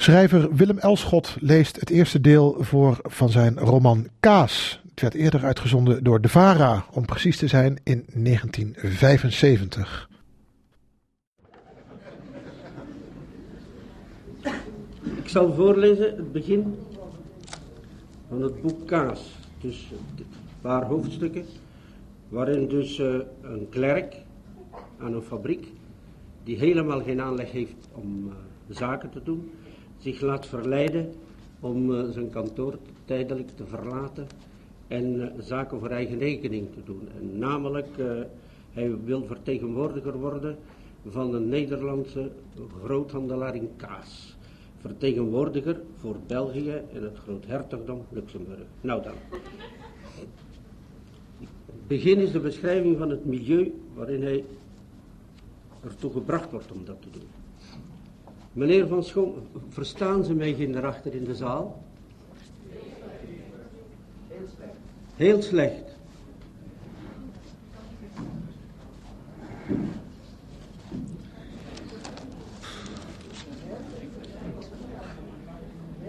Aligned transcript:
Schrijver 0.00 0.54
Willem 0.54 0.78
Elschot 0.78 1.36
leest 1.40 1.80
het 1.80 1.90
eerste 1.90 2.20
deel 2.20 2.56
voor 2.58 2.98
van 3.02 3.30
zijn 3.30 3.58
roman 3.58 4.08
Kaas. 4.20 4.80
Het 4.90 5.00
werd 5.00 5.14
eerder 5.14 5.44
uitgezonden 5.44 6.04
door 6.04 6.20
De 6.20 6.28
Vara, 6.28 6.84
om 6.90 7.04
precies 7.04 7.36
te 7.36 7.46
zijn 7.46 7.80
in 7.84 8.04
1975. 8.14 10.08
Ik 15.16 15.28
zal 15.28 15.54
voorlezen 15.54 16.16
het 16.16 16.32
begin 16.32 16.74
van 18.28 18.42
het 18.42 18.62
boek 18.62 18.86
Kaas. 18.86 19.20
Dus 19.60 19.88
een 20.16 20.26
paar 20.60 20.84
hoofdstukken, 20.84 21.44
waarin 22.28 22.68
dus 22.68 22.98
uh, 22.98 23.14
een 23.42 23.66
klerk 23.70 24.16
aan 24.98 25.14
een 25.14 25.22
fabriek, 25.22 25.66
die 26.44 26.56
helemaal 26.56 27.02
geen 27.02 27.20
aanleg 27.20 27.50
heeft 27.50 27.88
om 27.92 28.26
uh, 28.26 28.32
zaken 28.68 29.10
te 29.10 29.22
doen, 29.22 29.50
zich 29.98 30.20
laat 30.20 30.46
verleiden 30.46 31.12
om 31.60 31.90
uh, 31.90 32.10
zijn 32.10 32.30
kantoor 32.30 32.78
tijdelijk 33.04 33.48
te 33.56 33.66
verlaten 33.66 34.26
en 34.88 35.32
zaken 35.38 35.78
voor 35.78 35.90
eigen 35.90 36.18
rekening 36.18 36.72
te 36.72 36.80
doen. 36.84 37.08
En 37.18 37.38
namelijk, 37.38 37.88
hij 38.72 38.96
wil 39.04 39.24
vertegenwoordiger 39.24 40.18
worden 40.18 40.56
van 41.06 41.34
een 41.34 41.48
Nederlandse 41.48 42.30
groothandelaar 42.82 43.54
in 43.54 43.70
kaas 43.76 44.36
vertegenwoordiger 44.80 45.80
voor 45.96 46.16
België 46.26 46.82
en 46.92 47.02
het 47.02 47.18
Groothertogdom 47.18 48.04
Luxemburg. 48.08 48.66
Nou 48.80 49.02
dan. 49.02 49.14
Begin 51.86 52.18
is 52.18 52.32
de 52.32 52.40
beschrijving 52.40 52.98
van 52.98 53.10
het 53.10 53.24
milieu 53.24 53.74
waarin 53.94 54.22
hij 54.22 54.44
ertoe 55.84 56.12
gebracht 56.12 56.50
wordt 56.50 56.72
om 56.72 56.84
dat 56.84 57.02
te 57.02 57.10
doen. 57.10 57.37
Meneer 58.52 58.86
Van 58.86 59.04
Schoon, 59.04 59.34
verstaan 59.68 60.24
ze 60.24 60.34
mij 60.34 60.54
geen 60.54 60.72
daarachter 60.72 61.14
in 61.14 61.24
de 61.24 61.34
zaal? 61.34 61.82
Heel 65.16 65.42
slecht. 65.42 65.96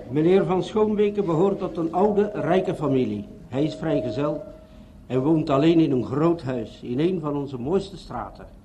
Meneer 0.09 0.45
Van 0.45 0.63
Schoonbeke 0.63 1.23
behoort 1.23 1.59
tot 1.59 1.77
een 1.77 1.93
oude, 1.93 2.31
rijke 2.33 2.75
familie. 2.75 3.25
Hij 3.47 3.63
is 3.63 3.75
vrijgezel 3.75 4.43
en 5.07 5.21
woont 5.21 5.49
alleen 5.49 5.79
in 5.79 5.91
een 5.91 6.05
groot 6.05 6.41
huis 6.41 6.79
in 6.81 6.99
een 6.99 7.19
van 7.19 7.35
onze 7.35 7.57
mooiste 7.57 7.97
straten. 7.97 8.58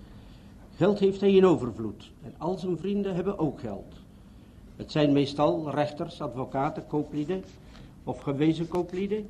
Geld 0.76 0.98
heeft 0.98 1.20
hij 1.20 1.32
in 1.34 1.46
overvloed 1.46 2.10
en 2.22 2.34
al 2.38 2.58
zijn 2.58 2.78
vrienden 2.78 3.14
hebben 3.14 3.38
ook 3.38 3.60
geld. 3.60 3.94
Het 4.76 4.90
zijn 4.90 5.12
meestal 5.12 5.70
rechters, 5.70 6.20
advocaten, 6.20 6.86
kooplieden 6.86 7.44
of 8.04 8.20
gewezen 8.20 8.68
kooplieden. 8.68 9.28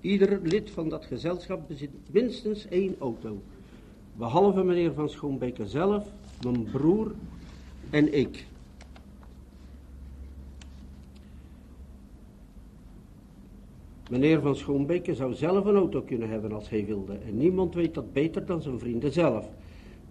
Ieder 0.00 0.40
lid 0.42 0.70
van 0.70 0.88
dat 0.88 1.04
gezelschap 1.04 1.68
bezit 1.68 1.90
minstens 2.10 2.68
één 2.68 2.96
auto. 2.98 3.42
Behalve 4.16 4.62
meneer 4.62 4.92
Van 4.92 5.08
Schoonbeke 5.08 5.66
zelf, 5.66 6.06
mijn 6.42 6.62
broer 6.62 7.12
en 7.90 8.14
ik. 8.14 8.46
Meneer 14.10 14.40
van 14.40 14.56
Schoonbeke 14.56 15.14
zou 15.14 15.34
zelf 15.34 15.64
een 15.64 15.76
auto 15.76 16.02
kunnen 16.02 16.28
hebben 16.28 16.52
als 16.52 16.68
hij 16.68 16.86
wilde. 16.86 17.12
En 17.12 17.36
niemand 17.36 17.74
weet 17.74 17.94
dat 17.94 18.12
beter 18.12 18.46
dan 18.46 18.62
zijn 18.62 18.78
vrienden 18.78 19.12
zelf. 19.12 19.48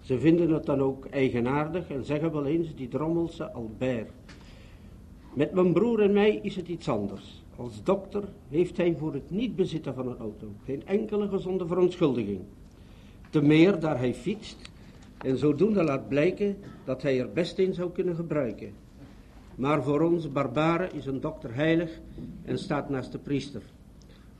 Ze 0.01 0.19
vinden 0.19 0.49
het 0.49 0.65
dan 0.65 0.81
ook 0.81 1.05
eigenaardig 1.05 1.89
en 1.89 2.05
zeggen 2.05 2.31
wel 2.31 2.45
eens 2.45 2.75
die 2.75 2.87
drommelse 2.87 3.51
Albert. 3.51 4.09
Met 5.33 5.53
mijn 5.53 5.73
broer 5.73 6.01
en 6.01 6.13
mij 6.13 6.39
is 6.43 6.55
het 6.55 6.67
iets 6.67 6.89
anders. 6.89 7.43
Als 7.55 7.83
dokter 7.83 8.23
heeft 8.49 8.77
hij 8.77 8.95
voor 8.99 9.13
het 9.13 9.29
niet 9.29 9.55
bezitten 9.55 9.93
van 9.93 10.07
een 10.07 10.17
auto 10.17 10.47
geen 10.65 10.81
enkele 10.85 11.27
gezonde 11.27 11.67
verontschuldiging. 11.67 12.39
Te 13.29 13.41
meer 13.41 13.79
daar 13.79 13.97
hij 13.97 14.13
fietst 14.13 14.71
en 15.17 15.37
zodoende 15.37 15.83
laat 15.83 16.07
blijken 16.07 16.57
dat 16.83 17.01
hij 17.01 17.19
er 17.19 17.31
best 17.31 17.59
een 17.59 17.73
zou 17.73 17.91
kunnen 17.91 18.15
gebruiken. 18.15 18.73
Maar 19.55 19.83
voor 19.83 20.01
ons 20.01 20.31
barbaren 20.31 20.93
is 20.93 21.05
een 21.05 21.21
dokter 21.21 21.55
heilig 21.55 21.99
en 22.45 22.57
staat 22.57 22.89
naast 22.89 23.11
de 23.11 23.17
priester. 23.17 23.61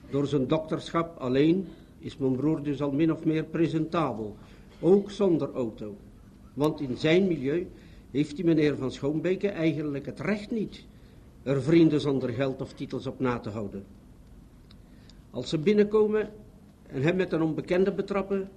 Door 0.10 0.28
zijn 0.28 0.48
dokterschap 0.48 1.18
alleen 1.18 1.68
is 2.00 2.18
mijn 2.18 2.36
broer 2.36 2.64
dus 2.64 2.82
al 2.82 2.92
min 2.92 3.12
of 3.12 3.26
meer 3.26 3.44
presentabel, 3.44 4.36
ook 4.82 5.12
zonder 5.12 5.54
auto. 5.54 5.96
Want 6.54 6.80
in 6.80 6.98
zijn 6.98 7.28
milieu 7.28 7.68
heeft 8.12 8.36
die 8.36 8.46
meneer 8.46 8.76
van 8.76 8.92
Schoonbeke 8.92 9.48
eigenlijk 9.48 10.06
het 10.06 10.20
recht 10.20 10.52
niet 10.52 10.86
er 11.44 11.62
vrienden 11.62 12.02
zonder 12.02 12.30
geld 12.30 12.62
of 12.62 12.74
titels 12.74 13.08
op 13.08 13.20
na 13.20 13.40
te 13.40 13.50
houden. 13.50 13.84
Als 15.30 15.50
ze 15.50 15.58
binnenkomen 15.58 16.30
en 16.88 17.02
hem 17.02 17.16
met 17.16 17.32
een 17.32 17.42
onbekende 17.42 17.92
betrappen, 17.92 18.50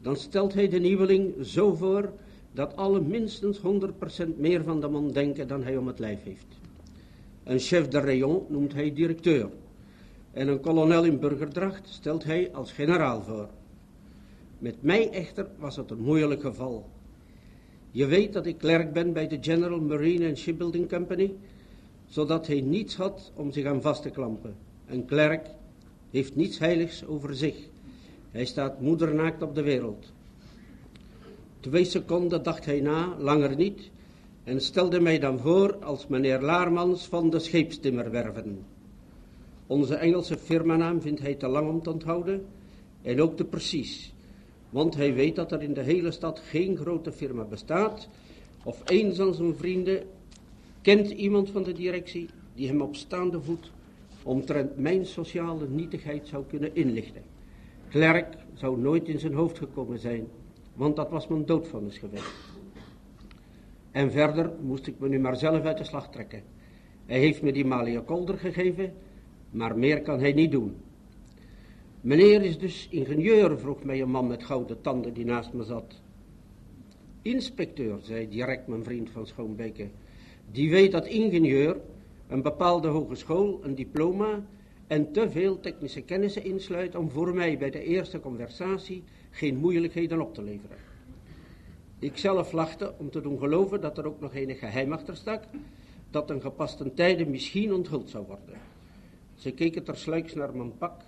dan 0.00 0.16
stelt 0.16 0.54
hij 0.54 0.68
de 0.68 0.78
nieuweling 0.78 1.34
zo 1.46 1.74
voor 1.74 2.12
dat 2.52 2.76
alle 2.76 3.00
minstens 3.00 3.58
100% 3.58 3.62
meer 4.36 4.62
van 4.62 4.80
de 4.80 4.88
man 4.88 5.10
denken 5.10 5.48
dan 5.48 5.62
hij 5.62 5.76
om 5.76 5.86
het 5.86 5.98
lijf 5.98 6.22
heeft. 6.22 6.46
Een 7.44 7.58
chef 7.58 7.88
de 7.88 8.00
rayon 8.00 8.44
noemt 8.48 8.72
hij 8.72 8.92
directeur 8.92 9.50
en 10.32 10.48
een 10.48 10.60
kolonel 10.60 11.04
in 11.04 11.18
burgerdracht 11.18 11.88
stelt 11.88 12.24
hij 12.24 12.50
als 12.52 12.72
generaal 12.72 13.22
voor. 13.22 13.48
Met 14.62 14.82
mij 14.82 15.10
echter 15.10 15.46
was 15.58 15.76
het 15.76 15.90
een 15.90 16.00
moeilijk 16.02 16.40
geval. 16.40 16.88
Je 17.90 18.06
weet 18.06 18.32
dat 18.32 18.46
ik 18.46 18.58
klerk 18.58 18.92
ben 18.92 19.12
bij 19.12 19.28
de 19.28 19.38
General 19.40 19.80
Marine 19.80 20.28
and 20.28 20.38
Shipbuilding 20.38 20.88
Company, 20.88 21.34
zodat 22.06 22.46
hij 22.46 22.60
niets 22.60 22.96
had 22.96 23.32
om 23.34 23.52
zich 23.52 23.64
aan 23.64 23.82
vast 23.82 24.02
te 24.02 24.10
klampen. 24.10 24.54
Een 24.86 25.04
klerk 25.04 25.46
heeft 26.10 26.36
niets 26.36 26.58
heiligs 26.58 27.04
over 27.04 27.36
zich. 27.36 27.56
Hij 28.30 28.44
staat 28.44 28.80
moedernaakt 28.80 29.42
op 29.42 29.54
de 29.54 29.62
wereld. 29.62 30.12
Twee 31.60 31.84
seconden 31.84 32.42
dacht 32.42 32.64
hij 32.64 32.80
na, 32.80 33.16
langer 33.18 33.56
niet, 33.56 33.90
en 34.44 34.60
stelde 34.60 35.00
mij 35.00 35.18
dan 35.18 35.38
voor 35.38 35.84
als 35.84 36.06
meneer 36.06 36.40
Laarmans 36.40 37.06
van 37.06 37.30
de 37.30 37.38
scheepstimmerwerven. 37.38 38.64
Onze 39.66 39.94
Engelse 39.94 40.38
firmanaam 40.38 41.00
vindt 41.00 41.20
hij 41.20 41.34
te 41.34 41.48
lang 41.48 41.68
om 41.68 41.82
te 41.82 41.90
onthouden 41.90 42.46
en 43.02 43.20
ook 43.20 43.36
te 43.36 43.44
precies. 43.44 44.11
Want 44.72 44.94
hij 44.94 45.14
weet 45.14 45.36
dat 45.36 45.52
er 45.52 45.62
in 45.62 45.74
de 45.74 45.82
hele 45.82 46.10
stad 46.10 46.38
geen 46.38 46.76
grote 46.76 47.12
firma 47.12 47.44
bestaat. 47.44 48.08
Of 48.64 48.82
een 48.84 49.14
van 49.14 49.34
zijn 49.34 49.56
vrienden 49.56 50.02
kent 50.80 51.10
iemand 51.10 51.50
van 51.50 51.62
de 51.62 51.72
directie 51.72 52.28
die 52.54 52.66
hem 52.66 52.80
op 52.80 52.96
staande 52.96 53.40
voet 53.40 53.70
omtrent 54.22 54.78
mijn 54.78 55.06
sociale 55.06 55.68
nietigheid 55.68 56.28
zou 56.28 56.44
kunnen 56.48 56.74
inlichten. 56.74 57.22
Klerk 57.88 58.36
zou 58.54 58.80
nooit 58.80 59.08
in 59.08 59.18
zijn 59.18 59.34
hoofd 59.34 59.58
gekomen 59.58 59.98
zijn, 59.98 60.26
want 60.74 60.96
dat 60.96 61.10
was 61.10 61.26
mijn 61.26 61.46
doodvonnis 61.46 61.98
geweest. 61.98 62.34
En 63.90 64.10
verder 64.10 64.52
moest 64.62 64.86
ik 64.86 64.98
me 64.98 65.08
nu 65.08 65.18
maar 65.18 65.36
zelf 65.36 65.64
uit 65.64 65.78
de 65.78 65.84
slag 65.84 66.10
trekken. 66.10 66.42
Hij 67.06 67.18
heeft 67.18 67.42
me 67.42 67.52
die 67.52 67.64
Malia 67.64 68.02
Kolder 68.06 68.38
gegeven 68.38 68.92
maar 69.52 69.78
meer 69.78 70.02
kan 70.02 70.20
hij 70.20 70.32
niet 70.32 70.50
doen. 70.50 70.76
Meneer 72.02 72.42
is 72.42 72.58
dus 72.58 72.88
ingenieur, 72.90 73.58
vroeg 73.58 73.84
mij 73.84 74.00
een 74.00 74.10
man 74.10 74.26
met 74.26 74.44
gouden 74.44 74.80
tanden 74.80 75.12
die 75.12 75.24
naast 75.24 75.52
me 75.52 75.64
zat. 75.64 76.00
Inspecteur, 77.22 77.98
zei 78.00 78.28
direct 78.28 78.66
mijn 78.66 78.84
vriend 78.84 79.10
van 79.10 79.26
Schoonbeke. 79.26 79.88
Die 80.50 80.70
weet 80.70 80.92
dat 80.92 81.06
ingenieur 81.06 81.80
een 82.28 82.42
bepaalde 82.42 82.88
hogeschool, 82.88 83.60
een 83.62 83.74
diploma 83.74 84.44
en 84.86 85.12
te 85.12 85.30
veel 85.30 85.60
technische 85.60 86.00
kennissen 86.00 86.44
insluit 86.44 86.94
om 86.94 87.10
voor 87.10 87.34
mij 87.34 87.58
bij 87.58 87.70
de 87.70 87.84
eerste 87.84 88.20
conversatie 88.20 89.02
geen 89.30 89.56
moeilijkheden 89.56 90.20
op 90.20 90.34
te 90.34 90.42
leveren. 90.42 90.76
Ik 91.98 92.18
zelf 92.18 92.52
lachte 92.52 92.94
om 92.98 93.10
te 93.10 93.20
doen 93.20 93.38
geloven 93.38 93.80
dat 93.80 93.98
er 93.98 94.06
ook 94.06 94.20
nog 94.20 94.34
enig 94.34 94.58
geheim 94.58 94.92
achter 94.92 95.16
stak, 95.16 95.44
dat 96.10 96.30
een 96.30 96.40
gepaste 96.40 96.94
tijde 96.94 97.26
misschien 97.26 97.74
onthuld 97.74 98.10
zou 98.10 98.24
worden. 98.26 98.60
Ze 99.34 99.50
keken 99.50 99.84
tersluiks 99.84 100.34
naar 100.34 100.56
mijn 100.56 100.78
pak, 100.78 101.00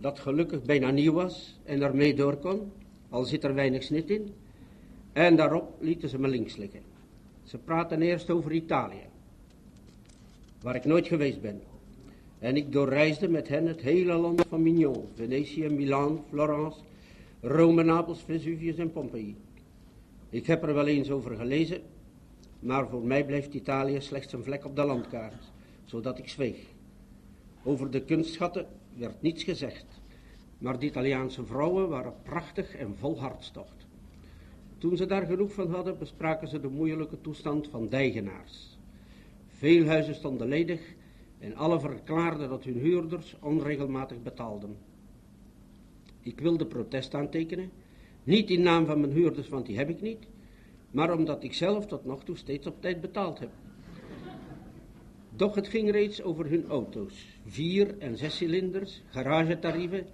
dat 0.00 0.18
gelukkig 0.18 0.62
bijna 0.62 0.90
nieuw 0.90 1.12
was 1.12 1.58
en 1.64 1.82
ermee 1.82 2.14
door 2.14 2.36
kon, 2.36 2.72
al 3.08 3.24
zit 3.24 3.44
er 3.44 3.54
weinig 3.54 3.82
snit 3.82 4.10
in. 4.10 4.34
En 5.12 5.36
daarop 5.36 5.76
lieten 5.80 6.08
ze 6.08 6.18
me 6.18 6.28
links 6.28 6.56
liggen. 6.56 6.80
Ze 7.42 7.58
praten 7.58 8.02
eerst 8.02 8.30
over 8.30 8.52
Italië, 8.52 9.06
waar 10.62 10.74
ik 10.74 10.84
nooit 10.84 11.06
geweest 11.06 11.40
ben. 11.40 11.60
En 12.38 12.56
ik 12.56 12.72
doorreisde 12.72 13.28
met 13.28 13.48
hen 13.48 13.66
het 13.66 13.80
hele 13.80 14.14
land 14.14 14.44
van 14.48 14.62
Mignon, 14.62 15.08
Venetië, 15.14 15.68
Milaan, 15.68 16.24
Florence, 16.28 16.78
Rome, 17.40 17.82
Napels, 17.82 18.22
Vesuvius 18.22 18.76
en 18.76 18.92
Pompeii. 18.92 19.36
Ik 20.30 20.46
heb 20.46 20.62
er 20.62 20.74
wel 20.74 20.86
eens 20.86 21.10
over 21.10 21.36
gelezen, 21.36 21.80
maar 22.60 22.88
voor 22.88 23.02
mij 23.02 23.24
blijft 23.24 23.54
Italië 23.54 24.00
slechts 24.00 24.32
een 24.32 24.44
vlek 24.44 24.64
op 24.64 24.76
de 24.76 24.84
landkaart, 24.84 25.50
zodat 25.84 26.18
ik 26.18 26.28
zweeg. 26.28 26.56
Over 27.62 27.90
de 27.90 28.00
kunstschatten 28.00 28.66
werd 28.98 29.22
niets 29.22 29.42
gezegd, 29.42 30.00
maar 30.58 30.78
de 30.78 30.86
Italiaanse 30.86 31.44
vrouwen 31.44 31.88
waren 31.88 32.14
prachtig 32.22 32.74
en 32.74 32.96
vol 32.96 33.20
hartstocht. 33.20 33.86
Toen 34.78 34.96
ze 34.96 35.06
daar 35.06 35.26
genoeg 35.26 35.52
van 35.52 35.70
hadden, 35.70 35.98
bespraken 35.98 36.48
ze 36.48 36.60
de 36.60 36.68
moeilijke 36.68 37.20
toestand 37.20 37.68
van 37.68 37.88
dijgenaars. 37.88 38.78
Veel 39.48 39.86
huizen 39.86 40.14
stonden 40.14 40.48
ledig 40.48 40.80
en 41.38 41.56
alle 41.56 41.80
verklaarden 41.80 42.48
dat 42.48 42.64
hun 42.64 42.78
huurders 42.78 43.36
onregelmatig 43.40 44.22
betaalden. 44.22 44.76
Ik 46.20 46.40
wilde 46.40 46.66
protest 46.66 47.14
aantekenen, 47.14 47.70
niet 48.24 48.50
in 48.50 48.62
naam 48.62 48.86
van 48.86 49.00
mijn 49.00 49.12
huurders, 49.12 49.48
want 49.48 49.66
die 49.66 49.76
heb 49.76 49.88
ik 49.88 50.00
niet, 50.00 50.26
maar 50.90 51.12
omdat 51.12 51.42
ik 51.42 51.54
zelf 51.54 51.86
tot 51.86 52.04
nog 52.04 52.24
toe 52.24 52.36
steeds 52.36 52.66
op 52.66 52.80
tijd 52.80 53.00
betaald 53.00 53.38
heb. 53.38 53.50
Doch 55.38 55.54
het 55.54 55.68
ging 55.68 55.90
reeds 55.90 56.22
over 56.22 56.50
hun 56.50 56.66
auto's, 56.66 57.26
vier- 57.46 57.98
en 57.98 58.16
zescilinders, 58.16 59.02
garagetarieven, 59.10 60.06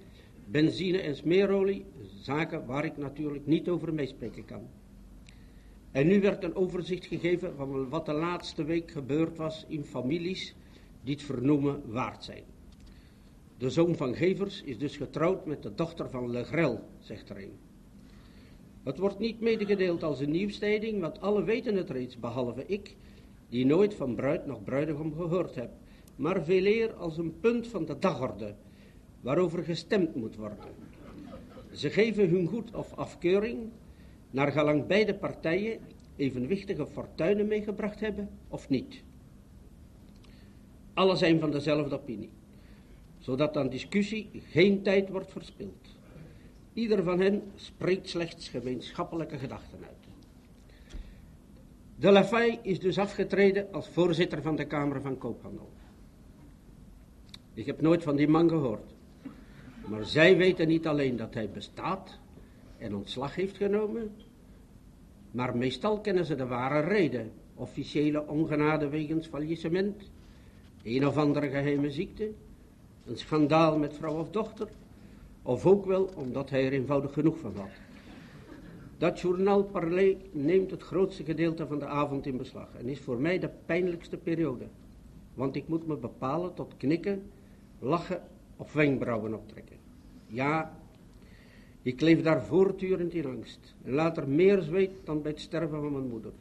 benzine 0.47 0.99
en 0.99 1.17
smeerolie, 1.17 1.85
zaken 2.21 2.67
waar 2.67 2.85
ik 2.85 2.97
natuurlijk 2.97 3.47
niet 3.47 3.69
over 3.69 3.95
meespreken 3.95 4.45
kan. 4.45 4.69
En 5.91 6.07
nu 6.07 6.21
werd 6.21 6.45
een 6.45 6.55
overzicht 6.55 7.07
gegeven 7.07 7.57
van 7.57 7.89
wat 7.89 8.07
de 8.07 8.13
laatste 8.13 8.65
week 8.65 8.91
gebeurd 8.91 9.37
was 9.37 9.65
in 9.69 9.85
families 9.85 10.55
die 11.03 11.15
het 11.15 11.23
vernoemen 11.23 11.83
waard 11.87 12.25
zijn. 12.25 12.45
De 13.59 13.71
zoon 13.71 13.97
van 13.97 14.15
Gevers 14.15 14.63
is 14.63 14.79
dus 14.79 14.97
getrouwd 14.97 15.47
met 15.47 15.63
de 15.63 15.75
dochter 15.75 16.11
van 16.11 16.31
Legrel, 16.31 16.89
zegt 16.99 17.29
er 17.29 17.43
een. 17.43 17.59
Het 18.83 18.99
wordt 18.99 19.19
niet 19.19 19.41
medegedeeld 19.41 20.03
als 20.03 20.21
een 20.21 20.31
nieuwstijding, 20.31 21.01
want 21.01 21.21
alle 21.21 21.45
weten 21.45 21.77
het 21.77 21.91
reeds, 21.91 22.19
behalve 22.19 22.65
ik, 22.67 22.97
die 23.55 23.67
nooit 23.67 23.95
van 23.95 24.15
bruid 24.15 24.47
nog 24.47 24.65
bruidegom 24.65 25.15
gehoord 25.15 25.55
heb, 25.55 25.71
maar 26.17 26.45
veel 26.45 26.65
eer 26.65 26.93
als 26.93 27.19
een 27.19 27.41
punt 27.41 27.67
van 27.67 27.85
de 27.85 27.99
dagorde, 27.99 28.55
waarover 29.21 29.65
gestemd 29.65 30.15
moet 30.15 30.37
worden. 30.37 30.59
Ze 31.73 31.91
geven 31.91 32.29
hun 32.29 32.47
goed 32.47 32.75
of 32.75 32.95
afkeuring, 32.95 33.59
naar 34.31 34.53
gelang 34.53 34.87
beide 34.87 35.15
partijen 35.15 35.79
evenwichtige 36.17 36.87
fortuinen 36.87 37.47
meegebracht 37.47 38.01
hebben 38.01 38.29
of 38.49 38.69
niet. 38.69 39.03
Alle 40.95 41.17
zijn 41.17 41.41
van 41.41 41.51
dezelfde 41.51 42.01
opinie, 42.01 42.31
zodat 43.19 43.57
aan 43.57 43.69
discussie 43.69 44.31
geen 44.51 44.83
tijd 44.83 45.09
wordt 45.09 45.33
verspild. 45.33 45.97
Ieder 46.73 47.03
van 47.03 47.21
hen 47.21 47.43
spreekt 47.55 48.09
slechts 48.09 48.49
gemeenschappelijke 48.49 49.39
gedachten 49.39 49.79
uit. 49.83 49.94
De 51.97 52.11
Lafay 52.11 52.59
is 52.63 52.81
dus 52.81 52.99
afgetreden 52.99 53.73
als 53.73 53.89
voorzitter 53.89 54.43
van 54.43 54.57
de 54.57 54.65
Kamer 54.65 55.01
van 55.01 55.19
Koophandel. 55.19 55.69
Ik 57.55 57.67
heb 57.67 57.81
nooit 57.81 58.03
van 58.03 58.17
die 58.17 58.29
man 58.29 58.49
gehoord. 58.49 58.95
Maar 59.89 60.05
zij 60.05 60.37
weten 60.37 60.69
niet 60.69 60.87
alleen 60.87 61.17
dat 61.17 61.35
hij 61.35 61.51
bestaat 61.51 62.19
en 62.79 62.95
ontslag 62.95 63.35
heeft 63.35 63.57
genomen, 63.57 64.15
maar 65.31 65.57
meestal 65.57 66.01
kennen 66.01 66.25
ze 66.25 66.35
de 66.35 66.47
ware 66.47 66.81
reden. 66.81 67.33
Officiële 67.55 68.27
ongenade 68.27 68.89
wegens 68.89 69.27
faillissement, 69.27 70.11
een 70.83 71.07
of 71.07 71.17
andere 71.17 71.49
geheime 71.49 71.91
ziekte, 71.91 72.31
een 73.07 73.19
schandaal 73.19 73.79
met 73.79 73.95
vrouw 73.95 74.19
of 74.19 74.31
dochter, 74.31 74.69
of 75.43 75.67
ook 75.67 75.87
wel 75.87 76.11
omdat 76.17 76.51
hij 76.51 76.67
er 76.67 76.73
eenvoudig 76.73 77.13
genoeg 77.13 77.39
van 77.39 77.57
had. 77.57 77.84
Dat 79.05 79.21
journaal 79.21 79.65
Parley 79.65 80.17
neemt 80.33 80.71
het 80.71 80.83
grootste 80.83 81.25
gedeelte 81.25 81.67
van 81.67 81.79
de 81.79 81.87
avond 81.87 82.27
in 82.27 82.37
beslag 82.37 82.69
en 82.79 82.89
is 82.89 83.01
voor 83.01 83.21
mij 83.21 83.39
de 83.39 83.51
pijnlijkste 83.67 84.17
periode. 84.17 84.65
Want 85.35 85.57
ik 85.57 85.69
moet 85.69 85.87
me 85.87 85.97
bepalen 85.97 86.55
tot 86.55 86.77
knikken, 86.77 87.23
lachen 87.79 88.23
of 88.57 88.73
wenkbrauwen 88.73 89.35
optrekken. 89.35 89.77
Ja, 90.27 90.81
ik 91.83 92.01
leef 92.01 92.23
daar 92.23 92.45
voortdurend 92.45 93.15
in 93.15 93.27
angst 93.27 93.75
en 93.83 93.93
later 93.93 94.29
meer 94.29 94.63
zweet 94.63 94.91
dan 95.05 95.23
bij 95.23 95.31
het 95.31 95.41
sterven 95.41 95.81
van 95.81 95.93
mijn 95.93 96.09
moeder. 96.09 96.33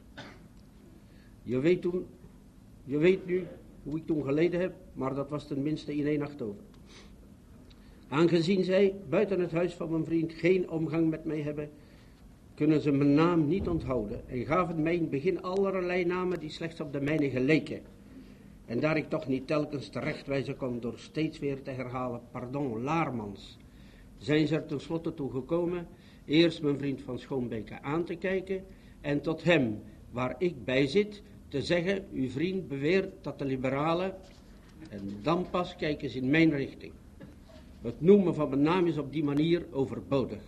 Je 1.41 1.59
weet, 1.59 1.81
toen, 1.81 2.05
je 2.83 2.97
weet 2.97 3.25
nu 3.25 3.43
hoe 3.83 3.97
ik 3.97 4.05
toen 4.05 4.23
geleden 4.23 4.59
heb, 4.59 4.73
maar 4.93 5.15
dat 5.15 5.29
was 5.29 5.47
tenminste 5.47 5.95
in 5.95 6.07
één 6.07 6.19
nacht 6.19 6.41
over. 6.41 6.63
Aangezien 8.07 8.63
zij 8.63 8.95
buiten 9.09 9.39
het 9.39 9.51
huis 9.51 9.73
van 9.73 9.91
mijn 9.91 10.05
vriend 10.05 10.33
geen 10.33 10.69
omgang 10.69 11.09
met 11.09 11.25
mij 11.25 11.41
hebben, 11.41 11.69
kunnen 12.55 12.81
ze 12.81 12.91
mijn 12.91 13.13
naam 13.13 13.47
niet 13.47 13.67
onthouden 13.67 14.29
en 14.29 14.45
gaven 14.45 14.81
mij 14.81 14.93
in 14.93 15.01
het 15.01 15.09
begin 15.09 15.41
allerlei 15.41 16.05
namen 16.05 16.39
die 16.39 16.49
slechts 16.49 16.81
op 16.81 16.93
de 16.93 17.01
mijne 17.01 17.29
geleken. 17.29 17.81
En 18.65 18.79
daar 18.79 18.97
ik 18.97 19.09
toch 19.09 19.27
niet 19.27 19.47
telkens 19.47 19.89
terechtwijzen 19.89 20.57
kon 20.57 20.79
door 20.79 20.97
steeds 20.97 21.39
weer 21.39 21.61
te 21.61 21.71
herhalen, 21.71 22.21
pardon, 22.31 22.81
Laarmans, 22.83 23.57
zijn 24.17 24.47
ze 24.47 24.55
er 24.55 24.65
tenslotte 24.65 25.13
toe 25.13 25.31
gekomen 25.31 25.87
eerst 26.25 26.61
mijn 26.61 26.77
vriend 26.77 27.01
van 27.01 27.19
Schoonbeke 27.19 27.81
aan 27.81 28.03
te 28.03 28.15
kijken 28.15 28.63
en 29.01 29.21
tot 29.21 29.43
hem, 29.43 29.81
waar 30.11 30.35
ik 30.37 30.63
bij 30.65 30.87
zit, 30.87 31.21
te 31.47 31.61
zeggen, 31.61 32.05
uw 32.13 32.29
vriend 32.29 32.67
beweert 32.67 33.23
dat 33.23 33.39
de 33.39 33.45
liberalen, 33.45 34.15
en 34.89 35.17
dan 35.21 35.49
pas 35.49 35.75
kijken 35.75 36.09
ze 36.09 36.17
in 36.17 36.29
mijn 36.29 36.51
richting. 36.51 36.91
Het 37.81 38.01
noemen 38.01 38.35
van 38.35 38.49
mijn 38.49 38.61
naam 38.61 38.87
is 38.87 38.97
op 38.97 39.11
die 39.11 39.23
manier 39.23 39.65
overbodig. 39.71 40.41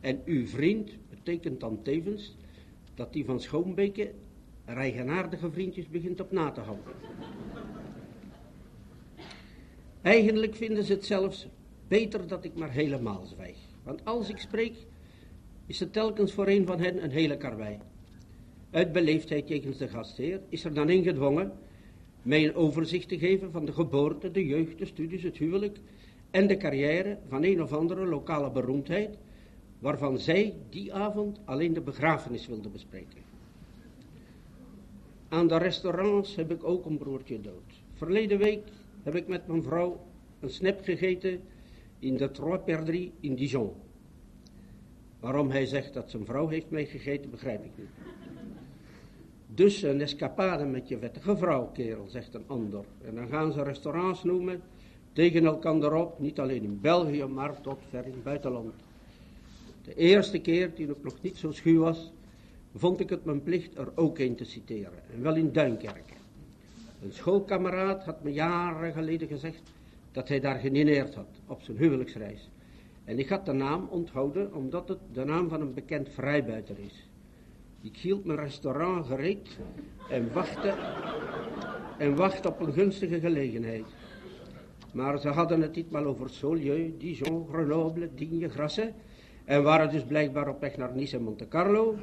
En 0.00 0.20
uw 0.24 0.46
vriend 0.46 0.90
betekent 1.24 1.60
dan 1.60 1.82
tevens 1.82 2.36
dat 2.94 3.12
die 3.12 3.24
van 3.24 3.40
Schoonbeke 3.40 4.12
eigenaardige 4.64 5.50
vriendjes 5.50 5.88
begint 5.88 6.20
op 6.20 6.32
na 6.32 6.50
te 6.50 6.60
houden. 6.60 6.94
Eigenlijk 10.02 10.54
vinden 10.54 10.84
ze 10.84 10.92
het 10.92 11.04
zelfs 11.04 11.48
beter 11.88 12.26
dat 12.26 12.44
ik 12.44 12.54
maar 12.54 12.70
helemaal 12.70 13.26
zwijg. 13.26 13.56
Want 13.82 14.04
als 14.04 14.28
ik 14.28 14.38
spreek, 14.38 14.74
is 15.66 15.80
het 15.80 15.92
telkens 15.92 16.32
voor 16.32 16.46
een 16.46 16.66
van 16.66 16.80
hen 16.80 17.04
een 17.04 17.10
hele 17.10 17.36
karwei. 17.36 17.78
Uit 18.70 18.92
beleefdheid 18.92 19.46
tegen 19.46 19.78
de 19.78 19.88
gastheer 19.88 20.40
is 20.48 20.64
er 20.64 20.74
dan 20.74 20.90
ingedwongen 20.90 21.52
mij 22.22 22.44
een 22.44 22.54
overzicht 22.54 23.08
te 23.08 23.18
geven 23.18 23.52
van 23.52 23.64
de 23.64 23.72
geboorte, 23.72 24.30
de 24.30 24.46
jeugd, 24.46 24.78
de 24.78 24.84
studies, 24.84 25.22
het 25.22 25.36
huwelijk 25.36 25.78
en 26.30 26.46
de 26.46 26.56
carrière 26.56 27.18
van 27.28 27.44
een 27.44 27.62
of 27.62 27.72
andere 27.72 28.06
lokale 28.06 28.50
beroemdheid, 28.50 29.18
waarvan 29.80 30.18
zij 30.18 30.54
die 30.68 30.94
avond 30.94 31.40
alleen 31.44 31.72
de 31.72 31.80
begrafenis 31.80 32.46
wilden 32.46 32.72
bespreken. 32.72 33.22
Aan 35.28 35.48
de 35.48 35.56
restaurants 35.56 36.36
heb 36.36 36.50
ik 36.50 36.64
ook 36.64 36.84
een 36.84 36.98
broertje 36.98 37.40
dood. 37.40 37.82
Verleden 37.94 38.38
week 38.38 38.68
heb 39.02 39.14
ik 39.14 39.28
met 39.28 39.46
mijn 39.46 39.62
vrouw 39.62 40.00
een 40.40 40.50
snap 40.50 40.80
gegeten 40.82 41.40
in 41.98 42.16
de 42.16 42.30
Trois 42.30 42.60
Perdrix 42.64 43.10
in 43.20 43.34
Dijon. 43.34 43.72
Waarom 45.20 45.50
hij 45.50 45.66
zegt 45.66 45.94
dat 45.94 46.10
zijn 46.10 46.24
vrouw 46.24 46.48
heeft 46.48 46.70
meegegeten, 46.70 47.30
begrijp 47.30 47.64
ik 47.64 47.70
niet. 47.76 47.88
Dus 49.54 49.82
een 49.82 50.00
escapade 50.00 50.64
met 50.64 50.88
je 50.88 50.98
wettige 50.98 51.36
vrouw, 51.36 51.70
kerel, 51.72 52.08
zegt 52.08 52.34
een 52.34 52.44
ander. 52.46 52.84
En 53.04 53.14
dan 53.14 53.28
gaan 53.28 53.52
ze 53.52 53.62
restaurants 53.62 54.24
noemen, 54.24 54.62
tegen 55.12 55.44
elkaar 55.44 55.92
op, 55.92 56.18
niet 56.18 56.40
alleen 56.40 56.62
in 56.62 56.80
België, 56.80 57.24
maar 57.24 57.60
tot 57.60 57.78
ver 57.88 58.04
in 58.06 58.12
het 58.12 58.22
buitenland. 58.22 58.74
De 59.90 59.96
eerste 59.96 60.38
keer, 60.38 60.72
toen 60.72 60.90
ik 60.90 61.02
nog 61.02 61.22
niet 61.22 61.36
zo 61.36 61.52
schuw 61.52 61.80
was, 61.80 62.12
vond 62.74 63.00
ik 63.00 63.10
het 63.10 63.24
mijn 63.24 63.42
plicht 63.42 63.78
er 63.78 63.92
ook 63.94 64.18
een 64.18 64.36
te 64.36 64.44
citeren. 64.44 65.02
En 65.14 65.22
wel 65.22 65.36
in 65.36 65.52
Duinkerken. 65.52 66.16
Een 67.02 67.12
schoolkameraad 67.12 68.04
had 68.04 68.22
me 68.22 68.32
jaren 68.32 68.92
geleden 68.92 69.28
gezegd 69.28 69.72
dat 70.12 70.28
hij 70.28 70.40
daar 70.40 70.58
gedineerd 70.58 71.14
had 71.14 71.28
op 71.46 71.62
zijn 71.62 71.76
huwelijksreis. 71.76 72.50
En 73.04 73.18
ik 73.18 73.28
had 73.28 73.46
de 73.46 73.52
naam 73.52 73.88
onthouden 73.90 74.54
omdat 74.54 74.88
het 74.88 74.98
de 75.12 75.24
naam 75.24 75.48
van 75.48 75.60
een 75.60 75.74
bekend 75.74 76.08
vrijbuiter 76.08 76.78
is. 76.78 77.08
Ik 77.80 77.96
hield 77.96 78.24
mijn 78.24 78.38
restaurant 78.38 79.06
gereed 79.06 79.58
en 80.10 80.32
wachtte, 80.32 80.74
en 81.98 82.16
wachtte 82.16 82.48
op 82.48 82.60
een 82.60 82.72
gunstige 82.72 83.20
gelegenheid. 83.20 83.86
Maar 84.92 85.18
ze 85.18 85.28
hadden 85.28 85.60
het 85.60 85.74
ditmaal 85.74 86.04
over 86.04 86.30
Saulieu, 86.30 86.94
Dijon, 86.98 87.46
Grenoble, 87.48 88.10
Digne, 88.14 88.48
Grasse 88.48 88.92
en 89.50 89.62
waren 89.62 89.90
dus 89.90 90.04
blijkbaar 90.04 90.48
op 90.48 90.60
weg 90.60 90.76
naar 90.76 90.94
Nice 90.94 91.16
en 91.16 91.22
Monte 91.22 91.48
Carlo, 91.48 91.96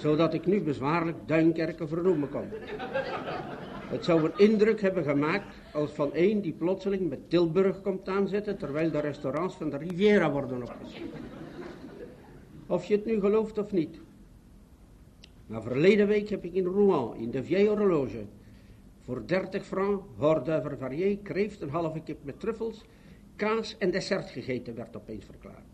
zodat 0.00 0.34
ik 0.34 0.46
nu 0.46 0.60
bezwaarlijk 0.60 1.16
Duinkerken 1.26 1.88
vernoemen 1.88 2.28
kon. 2.28 2.44
Het 3.88 4.04
zou 4.04 4.24
een 4.24 4.32
indruk 4.36 4.80
hebben 4.80 5.04
gemaakt 5.04 5.54
als 5.72 5.90
van 5.90 6.10
een 6.12 6.40
die 6.40 6.52
plotseling 6.52 7.08
met 7.08 7.30
Tilburg 7.30 7.80
komt 7.80 8.08
aanzetten, 8.08 8.58
terwijl 8.58 8.90
de 8.90 9.00
restaurants 9.00 9.54
van 9.54 9.70
de 9.70 9.76
Riviera 9.76 10.30
worden 10.30 10.62
opgezocht. 10.62 11.00
Of 12.66 12.84
je 12.84 12.94
het 12.94 13.04
nu 13.04 13.20
gelooft 13.20 13.58
of 13.58 13.72
niet. 13.72 14.00
Maar 15.46 15.62
verleden 15.62 16.06
week 16.06 16.28
heb 16.28 16.44
ik 16.44 16.54
in 16.54 16.66
Rouen, 16.66 17.16
in 17.18 17.30
de 17.30 17.44
Vieille 17.44 17.68
Horloge, 17.68 18.24
voor 19.00 19.22
30 19.26 19.64
francs, 19.64 20.04
hors 20.16 20.48
varié, 20.78 21.18
kreeft, 21.22 21.60
een 21.60 21.70
halve 21.70 22.00
kip 22.00 22.24
met 22.24 22.40
truffels, 22.40 22.84
kaas 23.36 23.78
en 23.78 23.90
dessert 23.90 24.30
gegeten, 24.30 24.74
werd 24.74 24.96
opeens 24.96 25.24
verklaard. 25.24 25.73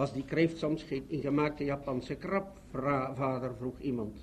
Was 0.00 0.12
die 0.12 0.24
kreeft 0.24 0.58
soms 0.58 0.82
geen 0.82 1.04
ingemaakte 1.12 1.64
Japanse 1.64 2.14
krab, 2.14 2.56
vader, 3.16 3.50
vroeg 3.58 3.80
iemand. 3.80 4.20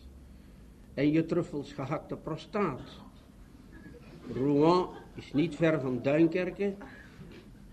En 0.93 1.11
je 1.11 1.25
truffels 1.25 1.73
gehakte 1.73 2.15
prostaat. 2.15 2.81
Rouen 4.33 4.87
is 5.15 5.33
niet 5.33 5.55
ver 5.55 5.81
van 5.81 5.99
Duinkerken. 6.01 6.75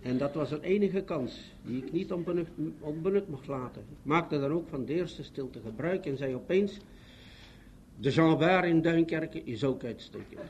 En 0.02 0.18
dat 0.18 0.34
was 0.34 0.50
een 0.50 0.60
enige 0.60 1.02
kans 1.02 1.54
die 1.62 1.84
ik 1.84 1.92
niet 1.92 2.12
onbenut, 2.12 2.48
onbenut 2.80 3.28
mocht 3.28 3.46
laten. 3.46 3.82
Ik 3.90 4.04
maakte 4.04 4.40
dan 4.40 4.50
ook 4.50 4.68
van 4.68 4.84
de 4.84 4.94
eerste 4.94 5.22
stilte 5.22 5.60
gebruik 5.60 6.06
en 6.06 6.16
zei 6.16 6.34
opeens... 6.34 6.78
De 7.96 8.10
Jean 8.10 8.64
in 8.64 8.82
Duinkerken 8.82 9.46
is 9.46 9.64
ook 9.64 9.84
uitstekend. 9.84 10.40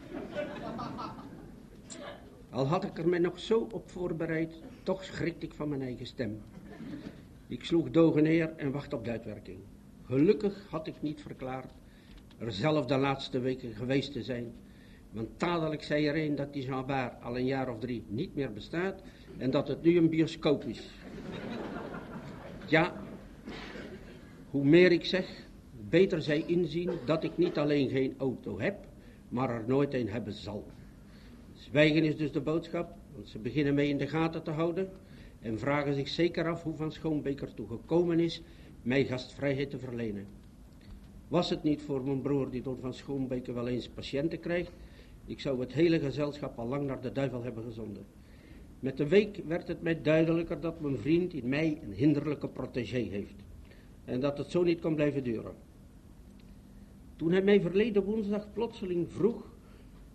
Al 2.51 2.67
had 2.67 2.85
ik 2.85 2.99
er 2.99 3.09
mij 3.09 3.19
nog 3.19 3.39
zo 3.39 3.69
op 3.71 3.91
voorbereid, 3.91 4.55
toch 4.83 5.05
schrikte 5.05 5.47
ik 5.47 5.55
van 5.55 5.69
mijn 5.69 5.83
eigen 5.83 6.07
stem. 6.07 6.41
Ik 7.55 7.65
sloeg 7.65 7.91
dogen 7.91 8.23
neer 8.23 8.53
en 8.57 8.71
wachtte 8.71 8.97
op 8.97 9.05
de 9.05 9.11
uitwerking. 9.11 9.59
Gelukkig 10.07 10.67
had 10.71 10.87
ik 10.87 10.95
niet 11.01 11.23
verklaard 11.23 11.71
er 12.39 12.53
zelf 12.53 12.87
de 12.87 12.97
laatste 12.97 13.39
weken 13.39 13.75
geweest 13.75 14.13
te 14.13 14.23
zijn. 14.23 14.53
Want 15.11 15.29
dadelijk 15.37 15.83
zei 15.83 16.07
er 16.07 16.17
een 16.17 16.35
dat 16.35 16.53
die 16.53 16.63
Jean 16.63 17.21
al 17.23 17.39
een 17.39 17.47
jaar 17.47 17.69
of 17.69 17.79
drie 17.79 18.05
niet 18.09 18.35
meer 18.35 18.53
bestaat 18.53 19.03
en 19.37 19.51
dat 19.51 19.69
het 19.69 19.83
nu 19.83 19.97
een 19.97 20.09
bioscoop 20.09 20.65
is. 20.65 20.91
Ja, 22.67 22.93
hoe 24.51 24.65
meer 24.65 24.93
ik 24.93 25.05
zeg, 25.05 25.27
beter 25.89 26.23
zij 26.23 26.45
inzien 26.47 26.91
dat 27.05 27.25
ik 27.25 27.37
niet 27.37 27.59
alleen 27.59 27.89
geen 27.89 28.15
auto 28.19 28.61
heb, 28.61 28.77
maar 29.29 29.51
er 29.51 29.65
nooit 29.67 29.95
een 29.95 30.09
hebben 30.09 30.33
zal. 30.33 30.67
Zwijgen 31.53 32.05
is 32.05 32.17
dus 32.17 32.33
de 32.33 32.41
boodschap, 32.41 32.95
want 33.15 33.29
ze 33.29 33.39
beginnen 33.39 33.75
mee 33.75 33.89
in 33.89 33.99
de 33.99 34.07
gaten 34.07 34.43
te 34.43 34.51
houden 34.51 34.89
en 35.45 35.59
vragen 35.59 35.95
zich 35.95 36.09
zeker 36.09 36.49
af 36.49 36.63
hoe 36.63 36.77
Van 36.77 36.93
Schoonbeker 36.93 37.55
toe 37.55 37.67
gekomen 37.69 38.21
is 38.21 38.43
mij 38.83 39.05
gastvrijheid 39.05 39.71
te 39.71 39.79
verlenen. 39.79 40.27
Was 41.29 41.51
het 41.51 41.63
niet 41.63 41.83
voor 41.83 42.05
mijn 42.05 42.21
broer 42.21 42.51
die 42.51 42.63
door 42.63 42.79
Van 42.81 42.95
Schoonbeker 42.95 43.55
wel 43.55 43.69
eens 43.69 43.89
patiënten 43.89 44.41
krijgt, 44.41 44.73
ik 45.27 45.41
zou 45.41 45.61
het 45.61 45.73
hele 45.73 46.01
gezelschap 46.01 46.59
al 46.59 46.67
lang 46.67 46.87
naar 46.87 47.01
de 47.01 47.13
duivel 47.13 47.43
hebben 47.43 47.65
gezonden. 47.65 48.05
Met 48.81 48.97
de 48.97 49.09
week 49.09 49.41
werd 49.47 49.69
het 49.69 49.83
mij 49.83 50.03
duidelijker 50.03 50.61
dat 50.61 50.81
mijn 50.81 50.99
vriend 50.99 51.33
in 51.33 51.49
mij 51.49 51.79
een 51.83 51.93
hinderlijke 51.93 52.49
protégé 52.49 52.99
heeft. 52.99 53.35
En 54.05 54.21
dat 54.21 54.39
het 54.39 54.51
zo 54.51 54.63
niet 54.63 54.81
kon 54.81 54.95
blijven 54.95 55.25
duren. 55.25 55.55
Toen 57.17 57.33
hij 57.33 57.43
mij 57.43 57.61
verleden 57.61 58.05
woensdag 58.05 58.53
plotseling 58.53 59.13
vroeg 59.13 59.53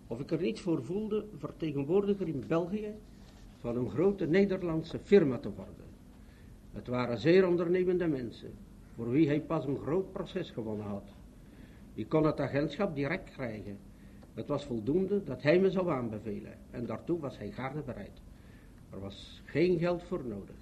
of 0.06 0.20
ik 0.20 0.30
er 0.30 0.40
niets 0.40 0.60
voor 0.60 0.84
voelde 0.84 1.26
vertegenwoordiger 1.38 2.28
in 2.28 2.44
België 2.46 2.94
van 3.60 3.76
een 3.76 3.90
grote 3.90 4.26
Nederlandse 4.26 4.98
firma 4.98 5.38
te 5.38 5.52
worden. 5.52 5.84
Het 6.72 6.86
waren 6.86 7.18
zeer 7.18 7.48
ondernemende 7.48 8.06
mensen, 8.06 8.50
voor 8.94 9.10
wie 9.10 9.26
hij 9.26 9.40
pas 9.40 9.66
een 9.66 9.78
groot 9.78 10.12
proces 10.12 10.50
gewonnen 10.50 10.86
had. 10.86 11.08
Ik 11.94 12.08
kon 12.08 12.24
het 12.24 12.40
agentschap 12.40 12.94
direct 12.94 13.30
krijgen. 13.30 13.78
Het 14.34 14.46
was 14.46 14.64
voldoende 14.64 15.24
dat 15.24 15.42
hij 15.42 15.58
me 15.58 15.70
zou 15.70 15.90
aanbevelen 15.90 16.54
en 16.70 16.86
daartoe 16.86 17.20
was 17.20 17.38
hij 17.38 17.50
gaarne 17.50 17.82
bereid. 17.82 18.20
Er 18.90 19.00
was 19.00 19.42
geen 19.44 19.78
geld 19.78 20.02
voor 20.02 20.24
nodig. 20.24 20.56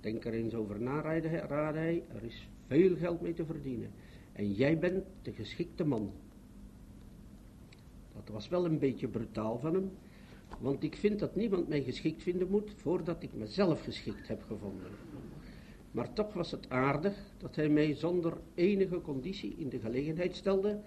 Denk 0.00 0.24
er 0.24 0.32
eens 0.32 0.54
over 0.54 0.80
na, 0.80 1.00
raadde 1.00 1.78
hij, 1.78 2.02
er 2.14 2.22
is 2.22 2.48
veel 2.66 2.96
geld 2.96 3.20
mee 3.20 3.34
te 3.34 3.44
verdienen. 3.44 3.90
En 4.32 4.52
jij 4.52 4.78
bent 4.78 5.04
de 5.22 5.32
geschikte 5.32 5.84
man. 5.84 6.12
Dat 8.14 8.28
was 8.28 8.48
wel 8.48 8.64
een 8.64 8.78
beetje 8.78 9.08
brutaal 9.08 9.58
van 9.58 9.74
hem, 9.74 9.90
want 10.58 10.82
ik 10.82 10.96
vind 10.96 11.18
dat 11.18 11.36
niemand 11.36 11.68
mij 11.68 11.82
geschikt 11.82 12.22
vinden 12.22 12.48
moet 12.50 12.72
voordat 12.76 13.22
ik 13.22 13.34
mezelf 13.34 13.82
geschikt 13.82 14.28
heb 14.28 14.42
gevonden. 14.42 14.90
Maar 15.90 16.12
toch 16.12 16.32
was 16.32 16.50
het 16.50 16.68
aardig 16.68 17.14
dat 17.38 17.56
hij 17.56 17.68
mij 17.68 17.94
zonder 17.94 18.36
enige 18.54 19.00
conditie 19.00 19.54
in 19.56 19.68
de 19.68 19.78
gelegenheid 19.78 20.36
stelde 20.36 20.80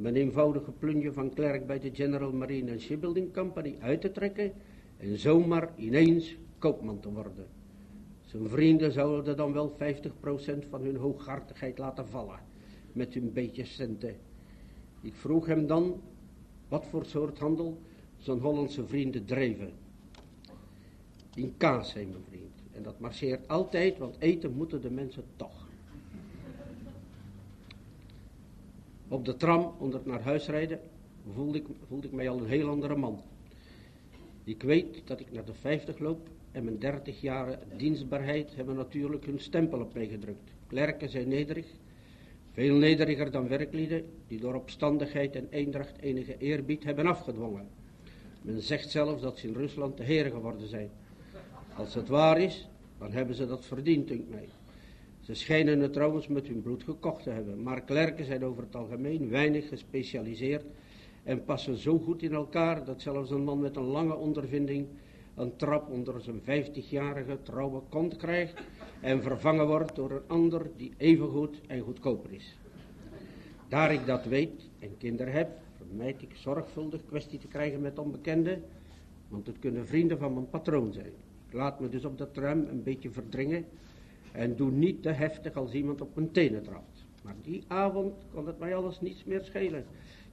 mijn 0.00 0.16
eenvoudige 0.16 0.72
plunje 0.72 1.12
van 1.12 1.34
klerk 1.34 1.66
bij 1.66 1.78
de 1.78 1.90
General 1.94 2.32
Marine 2.32 2.70
and 2.70 2.80
Shipbuilding 2.80 3.32
Company 3.32 3.76
uit 3.80 4.00
te 4.00 4.12
trekken 4.12 4.52
en 4.96 5.18
zomaar 5.18 5.72
ineens 5.76 6.36
koopman 6.58 7.00
te 7.00 7.12
worden. 7.12 7.46
Zijn 8.20 8.48
vrienden 8.48 8.92
zouden 8.92 9.36
dan 9.36 9.52
wel 9.52 9.76
50% 9.76 10.68
van 10.68 10.82
hun 10.82 10.96
hooghartigheid 10.96 11.78
laten 11.78 12.08
vallen 12.08 12.38
met 12.92 13.14
hun 13.14 13.32
beetje 13.32 13.64
centen. 13.64 14.16
Ik 15.00 15.14
vroeg 15.14 15.46
hem 15.46 15.66
dan 15.66 16.00
wat 16.68 16.86
voor 16.86 17.04
soort 17.04 17.38
handel 17.38 17.80
zijn 18.20 18.38
Hollandse 18.38 18.86
vrienden 18.86 19.24
dreven. 19.24 19.72
In 21.34 21.54
kaas, 21.56 21.90
zei 21.90 22.06
mijn 22.06 22.24
vriend. 22.28 22.62
En 22.72 22.82
dat 22.82 23.00
marcheert 23.00 23.48
altijd, 23.48 23.98
want 23.98 24.16
eten 24.18 24.52
moeten 24.52 24.80
de 24.80 24.90
mensen 24.90 25.24
toch. 25.36 25.68
Op 29.08 29.24
de 29.24 29.36
tram, 29.36 29.74
onder 29.78 29.98
het 29.98 30.08
naar 30.08 30.22
huis 30.22 30.46
rijden, 30.46 30.80
voelde 31.34 31.58
ik, 31.58 31.66
voelde 31.88 32.06
ik 32.06 32.12
mij 32.12 32.28
al 32.28 32.38
een 32.38 32.48
heel 32.48 32.68
andere 32.68 32.96
man. 32.96 33.22
Ik 34.44 34.62
weet 34.62 35.02
dat 35.04 35.20
ik 35.20 35.32
naar 35.32 35.44
de 35.44 35.54
50 35.54 35.98
loop 35.98 36.28
en 36.52 36.64
mijn 36.64 36.78
30 36.78 37.20
jaren 37.20 37.58
dienstbaarheid 37.76 38.56
hebben 38.56 38.74
natuurlijk 38.74 39.26
hun 39.26 39.40
stempel 39.40 39.80
op 39.80 39.94
mij 39.94 40.06
gedrukt. 40.06 40.50
Klerken 40.66 41.08
zijn 41.08 41.28
nederig, 41.28 41.66
veel 42.52 42.74
nederiger 42.74 43.30
dan 43.30 43.48
werklieden 43.48 44.04
die 44.26 44.40
door 44.40 44.54
opstandigheid 44.54 45.36
en 45.36 45.46
eendracht 45.50 46.00
enige 46.00 46.36
eerbied 46.38 46.84
hebben 46.84 47.06
afgedwongen. 47.06 47.79
Men 48.42 48.60
zegt 48.60 48.90
zelfs 48.90 49.22
dat 49.22 49.38
ze 49.38 49.46
in 49.46 49.54
Rusland 49.54 49.96
de 49.96 50.02
heren 50.02 50.32
geworden 50.32 50.68
zijn. 50.68 50.90
Als 51.76 51.94
het 51.94 52.08
waar 52.08 52.40
is, 52.40 52.68
dan 52.98 53.12
hebben 53.12 53.34
ze 53.34 53.46
dat 53.46 53.64
verdiend, 53.64 54.08
denkt 54.08 54.30
mij. 54.30 54.48
Ze 55.20 55.34
schijnen 55.34 55.80
het 55.80 55.92
trouwens 55.92 56.28
met 56.28 56.46
hun 56.46 56.62
bloed 56.62 56.82
gekocht 56.82 57.22
te 57.22 57.30
hebben, 57.30 57.62
maar 57.62 57.80
klerken 57.80 58.24
zijn 58.24 58.44
over 58.44 58.62
het 58.62 58.76
algemeen 58.76 59.28
weinig 59.28 59.68
gespecialiseerd 59.68 60.64
en 61.22 61.44
passen 61.44 61.76
zo 61.76 61.98
goed 61.98 62.22
in 62.22 62.32
elkaar 62.32 62.84
dat 62.84 63.02
zelfs 63.02 63.30
een 63.30 63.44
man 63.44 63.60
met 63.60 63.76
een 63.76 63.82
lange 63.82 64.14
ondervinding 64.16 64.86
een 65.34 65.56
trap 65.56 65.90
onder 65.90 66.20
zijn 66.20 66.40
vijftigjarige 66.42 67.38
trouwe 67.42 67.82
kont 67.88 68.16
krijgt 68.16 68.62
en 69.00 69.22
vervangen 69.22 69.66
wordt 69.66 69.94
door 69.94 70.10
een 70.10 70.22
ander 70.26 70.70
die 70.76 70.92
even 70.96 71.28
goed 71.28 71.60
en 71.66 71.80
goedkoper 71.80 72.32
is. 72.32 72.56
Daar 73.68 73.92
ik 73.92 74.06
dat 74.06 74.24
weet 74.24 74.68
en 74.78 74.96
kinderen 74.98 75.32
heb, 75.32 75.50
vermijd 75.90 76.22
ik 76.22 76.34
zorgvuldig 76.34 77.00
kwestie 77.06 77.38
te 77.38 77.46
krijgen 77.46 77.80
met 77.80 77.98
onbekenden, 77.98 78.62
want 79.28 79.46
het 79.46 79.58
kunnen 79.58 79.86
vrienden 79.86 80.18
van 80.18 80.34
mijn 80.34 80.50
patroon 80.50 80.92
zijn. 80.92 81.12
Ik 81.46 81.52
laat 81.52 81.80
me 81.80 81.88
dus 81.88 82.04
op 82.04 82.18
de 82.18 82.30
tram 82.30 82.66
een 82.66 82.82
beetje 82.82 83.10
verdringen 83.10 83.64
en 84.32 84.56
doe 84.56 84.70
niet 84.70 85.02
te 85.02 85.08
heftig 85.08 85.54
als 85.54 85.72
iemand 85.72 86.00
op 86.00 86.14
mijn 86.14 86.30
tenen 86.30 86.62
trapt. 86.62 87.06
Maar 87.22 87.34
die 87.42 87.64
avond 87.66 88.14
kon 88.32 88.46
het 88.46 88.58
mij 88.58 88.76
alles 88.76 89.00
niets 89.00 89.24
meer 89.24 89.42
schelen. 89.42 89.84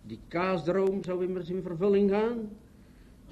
Die 0.01 0.19
kaasdroom 0.27 1.03
zou 1.03 1.23
immers 1.23 1.49
in 1.49 1.61
vervulling 1.61 2.09
gaan. 2.09 2.49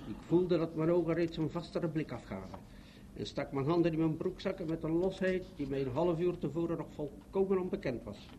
Ik 0.08 0.15
voelde 0.27 0.58
dat 0.58 0.75
mijn 0.75 0.91
ogen 0.91 1.13
reeds 1.13 1.38
een 1.38 1.50
vastere 1.50 1.88
blik 1.88 2.12
afgaven. 2.12 2.60
En 3.13 3.25
stak 3.25 3.51
mijn 3.51 3.65
handen 3.65 3.91
in 3.91 4.00
mijn 4.00 4.17
broekzakken 4.17 4.70
met 4.70 4.84
een 4.84 4.98
losheid 4.98 5.44
die 5.55 5.67
mij 5.67 5.82
een 5.82 5.91
half 5.91 6.20
uur 6.20 6.38
tevoren 6.38 6.77
nog 6.77 6.88
volkomen 6.96 7.62
onbekend 7.62 8.03
was. 8.03 8.29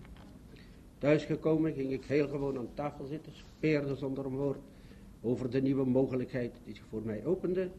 Thuisgekomen 0.98 1.72
ging 1.72 1.92
ik 1.92 2.04
heel 2.04 2.28
gewoon 2.28 2.58
aan 2.58 2.68
tafel 2.74 3.06
zitten, 3.06 3.32
speerde 3.34 3.96
zonder 3.96 4.26
een 4.26 4.36
woord 4.36 4.58
over 5.20 5.50
de 5.50 5.62
nieuwe 5.62 5.86
mogelijkheid 5.86 6.54
die 6.64 6.74
zich 6.74 6.84
voor 6.90 7.02
mij 7.04 7.24
opende 7.24 7.70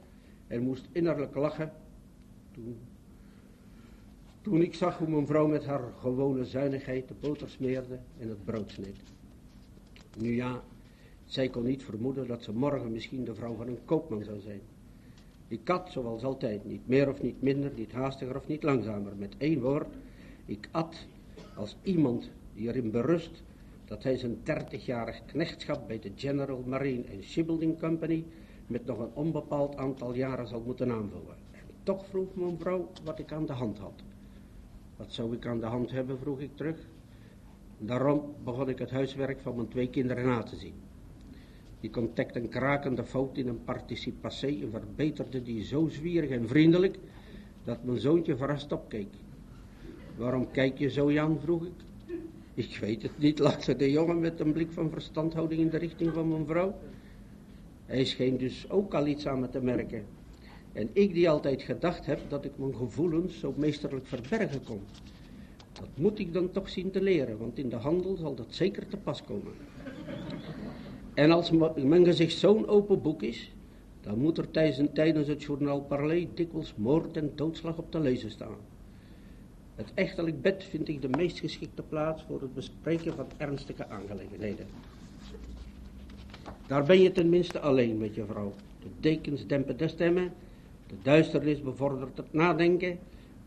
en 0.47 0.61
moest 0.61 0.87
innerlijk 0.91 1.35
lachen 1.35 1.71
toen, 2.51 2.77
toen 4.41 4.61
ik 4.61 4.73
zag 4.73 4.97
hoe 4.97 5.07
mijn 5.07 5.27
vrouw 5.27 5.47
met 5.47 5.65
haar 5.65 5.93
gewone 5.99 6.45
zuinigheid 6.45 7.07
de 7.07 7.13
boter 7.19 7.49
smeerde 7.49 7.99
en 8.19 8.29
het 8.29 8.45
brood 8.45 8.71
sneed. 8.71 8.97
Nu 10.17 10.35
ja, 10.35 10.63
zij 11.25 11.49
kon 11.49 11.63
niet 11.63 11.83
vermoeden 11.83 12.27
dat 12.27 12.43
ze 12.43 12.51
morgen 12.51 12.91
misschien 12.91 13.23
de 13.23 13.35
vrouw 13.35 13.55
van 13.55 13.67
een 13.67 13.85
koopman 13.85 14.23
zou 14.23 14.39
zijn. 14.39 14.61
Ik 15.47 15.69
at, 15.69 15.91
zoals 15.91 16.23
altijd, 16.23 16.65
niet 16.65 16.87
meer 16.87 17.09
of 17.09 17.21
niet 17.21 17.41
minder, 17.41 17.71
niet 17.75 17.91
haastiger 17.91 18.35
of 18.35 18.47
niet 18.47 18.63
langzamer. 18.63 19.15
Met 19.15 19.35
één 19.37 19.61
woord, 19.61 19.95
ik 20.45 20.69
at 20.71 21.07
als 21.55 21.75
iemand 21.81 22.29
die 22.57 22.67
erin 22.67 22.91
berust 22.91 23.43
dat 23.85 24.03
hij 24.03 24.17
zijn 24.17 24.37
dertigjarig 24.43 25.25
knechtschap 25.25 25.87
bij 25.87 25.99
de 25.99 26.11
General 26.15 26.63
Marine 26.65 27.03
and 27.13 27.23
Shipbuilding 27.23 27.79
Company 27.79 28.25
met 28.67 28.85
nog 28.85 28.99
een 28.99 29.13
onbepaald 29.13 29.75
aantal 29.75 30.13
jaren 30.13 30.47
zal 30.47 30.61
moeten 30.65 30.91
aanvullen. 30.91 31.35
En 31.51 31.61
toch 31.83 32.05
vroeg 32.05 32.35
mijn 32.35 32.59
vrouw 32.59 32.91
wat 33.03 33.19
ik 33.19 33.31
aan 33.31 33.45
de 33.45 33.53
hand 33.53 33.77
had. 33.77 34.03
Wat 34.95 35.13
zou 35.13 35.35
ik 35.35 35.45
aan 35.45 35.59
de 35.59 35.65
hand 35.65 35.91
hebben, 35.91 36.19
vroeg 36.19 36.39
ik 36.39 36.55
terug. 36.55 36.87
Daarom 37.77 38.33
begon 38.43 38.69
ik 38.69 38.79
het 38.79 38.91
huiswerk 38.91 39.41
van 39.41 39.55
mijn 39.55 39.67
twee 39.67 39.89
kinderen 39.89 40.25
na 40.25 40.43
te 40.43 40.55
zien. 40.55 40.73
Die 41.79 41.95
ontdekte 41.95 42.39
een 42.39 42.49
krakende 42.49 43.03
fout 43.03 43.37
in 43.37 43.47
een 43.47 43.63
participatie 43.63 44.63
en 44.63 44.71
verbeterde 44.71 45.43
die 45.43 45.63
zo 45.63 45.87
zwierig 45.87 46.29
en 46.29 46.47
vriendelijk 46.47 46.97
dat 47.63 47.83
mijn 47.83 47.99
zoontje 47.99 48.37
verrast 48.37 48.71
opkeek. 48.71 49.13
Waarom 50.15 50.51
kijk 50.51 50.77
je 50.77 50.89
zo 50.89 51.11
Jan, 51.11 51.39
vroeg 51.39 51.65
ik. 51.65 51.86
Ik 52.57 52.77
weet 52.77 53.01
het 53.01 53.17
niet, 53.17 53.39
lachte 53.49 53.75
de 53.75 53.91
jongen 53.91 54.19
met 54.19 54.39
een 54.39 54.51
blik 54.51 54.71
van 54.71 54.89
verstandhouding 54.89 55.61
in 55.61 55.69
de 55.69 55.77
richting 55.77 56.13
van 56.13 56.27
mijn 56.27 56.45
vrouw. 56.45 56.75
Hij 57.85 58.05
scheen 58.05 58.37
dus 58.37 58.69
ook 58.69 58.93
al 58.93 59.07
iets 59.07 59.27
aan 59.27 59.39
me 59.39 59.49
te 59.49 59.61
merken. 59.61 60.05
En 60.73 60.89
ik 60.93 61.13
die 61.13 61.29
altijd 61.29 61.61
gedacht 61.61 62.05
heb 62.05 62.19
dat 62.29 62.45
ik 62.45 62.51
mijn 62.55 62.75
gevoelens 62.75 63.39
zo 63.39 63.53
meesterlijk 63.57 64.05
verbergen 64.07 64.63
kon. 64.63 64.81
Dat 65.73 65.87
moet 65.95 66.19
ik 66.19 66.33
dan 66.33 66.51
toch 66.51 66.69
zien 66.69 66.91
te 66.91 67.01
leren, 67.01 67.37
want 67.37 67.57
in 67.57 67.69
de 67.69 67.75
handel 67.75 68.15
zal 68.15 68.35
dat 68.35 68.47
zeker 68.49 68.87
te 68.87 68.97
pas 68.97 69.23
komen. 69.23 69.53
En 71.13 71.31
als 71.31 71.51
mijn 71.75 72.05
gezicht 72.05 72.37
zo'n 72.37 72.67
open 72.67 73.01
boek 73.01 73.23
is, 73.23 73.51
dan 74.01 74.19
moet 74.19 74.37
er 74.37 74.51
tijdens, 74.93 75.27
het 75.27 75.43
journaal 75.43 75.81
Parley 75.81 76.29
dikwijls 76.33 76.73
moord 76.75 77.17
en 77.17 77.31
doodslag 77.35 77.77
op 77.77 77.91
te 77.91 77.99
lezen 77.99 78.31
staan. 78.31 78.57
Het 79.77 79.91
echtelijk 79.93 80.41
bed 80.41 80.63
vind 80.63 80.87
ik 80.87 81.01
de 81.01 81.09
meest 81.09 81.39
geschikte 81.39 81.81
plaats 81.81 82.23
voor 82.27 82.41
het 82.41 82.53
bespreken 82.53 83.15
van 83.15 83.27
ernstige 83.37 83.87
aangelegenheden. 83.87 84.65
Daar 86.67 86.83
ben 86.83 87.01
je 87.01 87.11
tenminste 87.11 87.59
alleen 87.59 87.97
met 87.97 88.15
je 88.15 88.25
vrouw. 88.25 88.53
De 88.79 88.89
dekens 88.99 89.47
dempen 89.47 89.77
de 89.77 89.87
stemmen, 89.87 90.33
de 90.87 90.95
duisternis 91.01 91.61
bevordert 91.61 92.17
het 92.17 92.33
nadenken, 92.33 92.99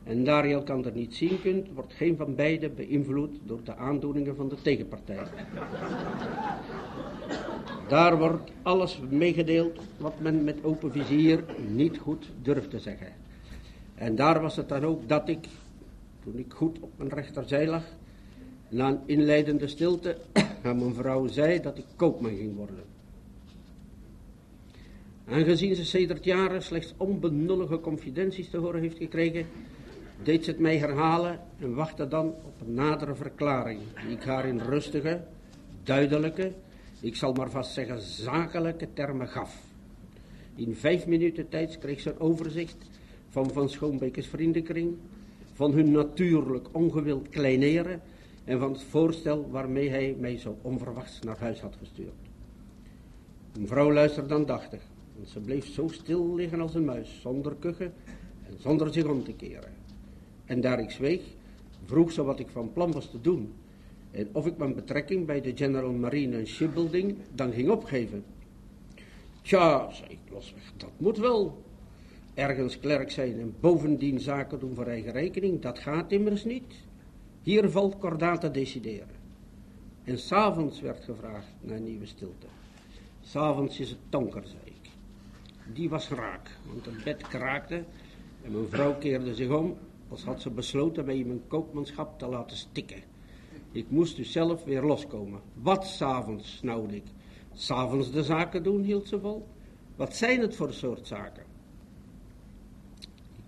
en 0.05 0.25
daar 0.25 0.47
je 0.49 0.55
elkaar 0.55 0.93
niet 0.95 1.15
zien 1.15 1.41
kunt, 1.41 1.69
wordt 1.75 1.93
geen 1.93 2.17
van 2.17 2.35
beiden 2.35 2.75
beïnvloed 2.75 3.39
door 3.45 3.61
de 3.65 3.77
aandoeningen 3.77 4.37
van 4.37 4.49
de 4.49 4.57
tegenpartij. 4.63 5.19
Daar 7.89 8.19
wordt 8.19 8.51
alles 8.63 9.01
meegedeeld 9.09 9.81
wat 9.97 10.21
men 10.21 10.45
met 10.45 10.65
open 10.65 10.93
vizier 10.93 11.45
niet 11.69 11.99
goed 11.99 12.31
durft 12.43 12.71
te 12.71 12.79
zeggen. 12.79 13.13
En 13.95 14.15
daar 14.15 14.41
was 14.41 14.57
het 14.57 14.69
dan 14.69 14.85
ook 14.85 15.09
dat 15.09 15.29
ik, 15.29 15.47
toen 16.31 16.41
ik 16.41 16.53
goed 16.53 16.79
op 16.81 16.91
mijn 16.97 17.11
rechterzij 17.11 17.67
lag, 17.67 17.85
na 18.69 18.89
een 18.89 19.01
inleidende 19.07 19.67
stilte 19.67 20.17
aan 20.63 20.79
mijn 20.79 20.95
vrouw 20.95 21.27
zei 21.27 21.61
dat 21.61 21.79
ik 21.79 21.85
koopman 21.97 22.37
ging 22.37 22.57
worden. 22.57 22.85
Aangezien 25.27 25.75
ze 25.75 25.85
sedert 25.85 26.25
jaren 26.25 26.63
slechts 26.63 26.95
onbenullige 26.97 27.81
confidenties 27.81 28.51
te 28.51 28.57
horen 28.57 28.81
heeft 28.81 28.99
gekregen, 28.99 29.47
deed 30.23 30.45
ze 30.45 30.51
het 30.51 30.61
mij 30.61 30.79
herhalen 30.79 31.41
en 31.59 31.75
wachtte 31.75 32.09
dan 32.09 32.27
op 32.27 32.61
een 32.67 32.75
nadere 32.75 33.15
verklaring, 33.15 33.81
die 34.07 34.17
ik 34.17 34.23
haar 34.23 34.47
in 34.47 34.59
rustige, 34.59 35.21
duidelijke, 35.83 36.53
ik 37.01 37.17
zal 37.17 37.33
maar 37.33 37.51
vast 37.51 37.73
zeggen 37.73 38.01
zakelijke 38.01 38.89
termen 38.93 39.29
gaf. 39.29 39.63
In 40.55 40.75
vijf 40.75 41.07
minuten 41.07 41.49
tijd 41.49 41.79
kreeg 41.79 42.01
ze 42.01 42.11
een 42.11 42.21
overzicht 42.21 42.77
van 43.29 43.51
Van 43.51 43.69
Schoonbekers 43.69 44.27
vriendenkring, 44.27 44.97
van 45.61 45.73
hun 45.73 45.91
natuurlijk 45.91 46.69
ongewild 46.73 47.29
kleineren 47.29 48.01
en 48.45 48.59
van 48.59 48.73
het 48.73 48.83
voorstel 48.83 49.49
waarmee 49.51 49.91
hij 49.91 50.17
mij 50.19 50.39
zo 50.39 50.57
onverwachts 50.63 51.21
naar 51.21 51.39
huis 51.39 51.61
had 51.61 51.77
gestuurd. 51.79 52.15
Mijn 53.55 53.67
vrouw 53.67 53.93
luisterde 53.93 54.35
aandachtig, 54.35 54.83
want 55.17 55.29
ze 55.29 55.41
bleef 55.41 55.67
zo 55.67 55.89
stil 55.89 56.35
liggen 56.35 56.61
als 56.61 56.75
een 56.75 56.85
muis, 56.85 57.21
zonder 57.21 57.55
kuchen 57.59 57.93
en 58.47 58.55
zonder 58.59 58.93
zich 58.93 59.05
om 59.05 59.25
te 59.25 59.33
keren. 59.33 59.73
En 60.45 60.61
daar 60.61 60.81
ik 60.81 60.91
zweeg, 60.91 61.21
vroeg 61.85 62.13
ze 62.13 62.23
wat 62.23 62.39
ik 62.39 62.49
van 62.49 62.73
plan 62.73 62.93
was 62.93 63.11
te 63.11 63.21
doen. 63.21 63.53
En 64.11 64.29
of 64.33 64.47
ik 64.47 64.57
mijn 64.57 64.75
betrekking 64.75 65.27
bij 65.27 65.41
de 65.41 65.57
General 65.57 65.93
Marine 65.93 66.37
en 66.37 66.47
Shipbuilding 66.47 67.17
dan 67.35 67.53
ging 67.53 67.71
opgeven. 67.71 68.25
Tja, 69.43 69.91
zei 69.93 70.11
ik 70.11 70.33
losweg, 70.33 70.73
dat 70.77 70.91
moet 70.97 71.19
wel. 71.19 71.69
Ergens 72.41 72.79
klerk 72.79 73.11
zijn 73.11 73.41
en 73.41 73.55
bovendien 73.61 74.21
zaken 74.21 74.59
doen 74.59 74.75
voor 74.75 74.87
eigen 74.87 75.13
rekening, 75.13 75.61
dat 75.61 75.79
gaat 75.79 76.13
immers 76.13 76.45
niet. 76.45 76.75
Hier 77.43 77.71
valt 77.71 77.99
kordaat 77.99 78.41
te 78.41 78.51
decideren. 78.51 79.17
En 80.05 80.19
s'avonds 80.19 80.81
werd 80.81 81.05
gevraagd 81.05 81.53
naar 81.61 81.81
nieuwe 81.81 82.07
stilte. 82.07 82.47
S'avonds 83.21 83.81
is 83.81 83.91
het 83.91 83.99
donker, 84.09 84.43
zei 84.47 84.63
ik. 84.65 84.91
Die 85.75 85.89
was 85.89 86.09
raak, 86.09 86.51
want 86.67 86.85
het 86.85 87.05
bed 87.05 87.29
kraakte 87.29 87.85
en 88.43 88.53
mijn 88.53 88.69
vrouw 88.69 88.95
keerde 88.95 89.35
zich 89.35 89.51
om 89.51 89.77
als 90.09 90.25
had 90.25 90.41
ze 90.41 90.51
besloten 90.51 91.05
mij 91.05 91.25
mijn 91.25 91.47
koopmanschap 91.47 92.19
te 92.19 92.27
laten 92.27 92.57
stikken. 92.57 93.03
Ik 93.73 93.91
moest 93.91 94.17
dus 94.17 94.33
zelf 94.33 94.65
weer 94.65 94.83
loskomen. 94.83 95.41
Wat 95.55 95.87
s'avonds, 95.87 96.57
snauwde 96.57 96.97
ik. 96.97 97.07
S'avonds 97.53 98.13
de 98.13 98.23
zaken 98.23 98.63
doen, 98.63 98.83
hield 98.83 99.09
ze 99.09 99.21
vol. 99.21 99.47
Wat 99.97 100.17
zijn 100.17 100.41
het 100.41 100.57
voor 100.57 100.73
soort 100.73 101.07
zaken? 101.07 101.50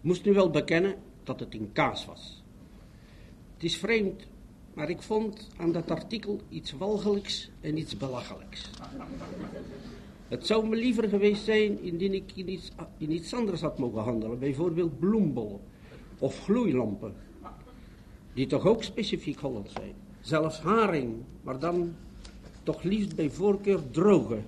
Moest 0.02 0.24
nu 0.24 0.32
wel 0.32 0.50
bekennen 0.50 0.94
dat 1.22 1.40
het 1.40 1.54
in 1.54 1.72
kaas 1.72 2.06
was. 2.06 2.42
Het 3.54 3.64
is 3.64 3.76
vreemd, 3.76 4.26
maar 4.74 4.90
ik 4.90 5.02
vond 5.02 5.48
aan 5.56 5.72
dat 5.72 5.90
artikel 5.90 6.40
iets 6.48 6.72
walgelijks 6.72 7.50
en 7.60 7.76
iets 7.76 7.96
belachelijks. 7.96 8.70
Het 10.28 10.46
zou 10.46 10.68
me 10.68 10.76
liever 10.76 11.08
geweest 11.08 11.44
zijn 11.44 11.82
indien 11.82 12.14
ik 12.14 12.32
in 12.34 12.48
iets, 12.48 12.70
iets 12.98 13.34
anders 13.34 13.60
had 13.60 13.78
mogen 13.78 14.02
handelen, 14.02 14.38
bijvoorbeeld 14.38 14.98
bloembollen 14.98 15.60
of 16.18 16.40
gloeilampen, 16.40 17.14
die 18.34 18.46
toch 18.46 18.66
ook 18.66 18.82
specifiek 18.82 19.38
Hollands 19.38 19.72
zijn. 19.72 19.94
Zelfs 20.20 20.60
haring, 20.60 21.14
maar 21.42 21.58
dan 21.58 21.94
toch 22.62 22.82
liefst 22.82 23.16
bij 23.16 23.30
voorkeur 23.30 23.90
droge. 23.90 24.38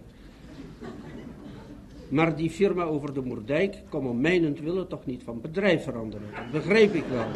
Maar 2.08 2.36
die 2.36 2.50
firma 2.50 2.82
over 2.82 3.14
de 3.14 3.20
Moerdijk 3.20 3.82
kon 3.88 4.06
om 4.06 4.22
willen 4.22 4.88
toch 4.88 5.06
niet 5.06 5.22
van 5.22 5.40
bedrijf 5.40 5.84
veranderen. 5.84 6.26
Dat 6.36 6.50
begreep 6.62 6.94
ik 6.94 7.04
wel. 7.04 7.26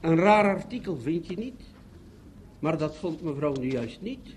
Een 0.00 0.16
raar 0.16 0.56
artikel, 0.56 0.96
vind 0.96 1.26
je 1.26 1.36
niet? 1.36 1.62
Maar 2.58 2.78
dat 2.78 2.96
vond 2.96 3.22
mevrouw 3.22 3.52
nu 3.60 3.70
juist 3.70 4.00
niet. 4.00 4.34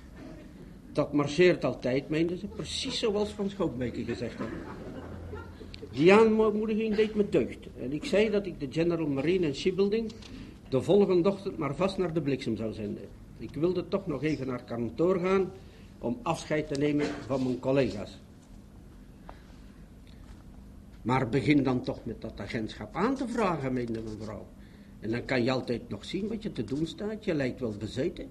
Dat 0.91 1.13
marcheert 1.13 1.65
altijd, 1.65 2.09
meende 2.09 2.37
ze, 2.37 2.47
precies 2.47 2.99
zoals 2.99 3.29
Van 3.29 3.49
Schoonbeke 3.49 4.03
gezegd 4.03 4.37
had. 4.37 4.47
Die 5.91 6.13
aanmoediging 6.13 6.95
deed 6.95 7.15
me 7.15 7.29
deugd. 7.29 7.67
En 7.81 7.93
ik 7.93 8.05
zei 8.05 8.29
dat 8.29 8.45
ik 8.45 8.59
de 8.59 8.67
General 8.69 9.07
Marine 9.07 9.45
en 9.45 9.55
Shipbuilding 9.55 10.11
de 10.69 10.81
volgende 10.81 11.29
ochtend 11.29 11.57
maar 11.57 11.75
vast 11.75 11.97
naar 11.97 12.13
de 12.13 12.21
bliksem 12.21 12.55
zou 12.55 12.73
zenden. 12.73 13.03
Ik 13.37 13.53
wilde 13.53 13.87
toch 13.87 14.07
nog 14.07 14.23
even 14.23 14.47
naar 14.47 14.63
kantoor 14.63 15.19
gaan 15.19 15.51
om 16.03 16.19
afscheid 16.21 16.67
te 16.67 16.79
nemen 16.79 17.05
van 17.05 17.43
mijn 17.43 17.59
collega's. 17.59 18.19
Maar 21.01 21.29
begin 21.29 21.63
dan 21.63 21.83
toch 21.83 22.05
met 22.05 22.21
dat 22.21 22.39
agentschap 22.39 22.95
aan 22.95 23.15
te 23.15 23.27
vragen, 23.27 23.73
meende 23.73 24.01
mevrouw. 24.01 24.45
En 24.99 25.11
dan 25.11 25.25
kan 25.25 25.43
je 25.43 25.51
altijd 25.51 25.89
nog 25.89 26.05
zien 26.05 26.27
wat 26.27 26.43
je 26.43 26.51
te 26.51 26.63
doen 26.63 26.85
staat. 26.85 27.25
Je 27.25 27.33
lijkt 27.33 27.59
wel 27.59 27.75
bezeten. 27.77 28.29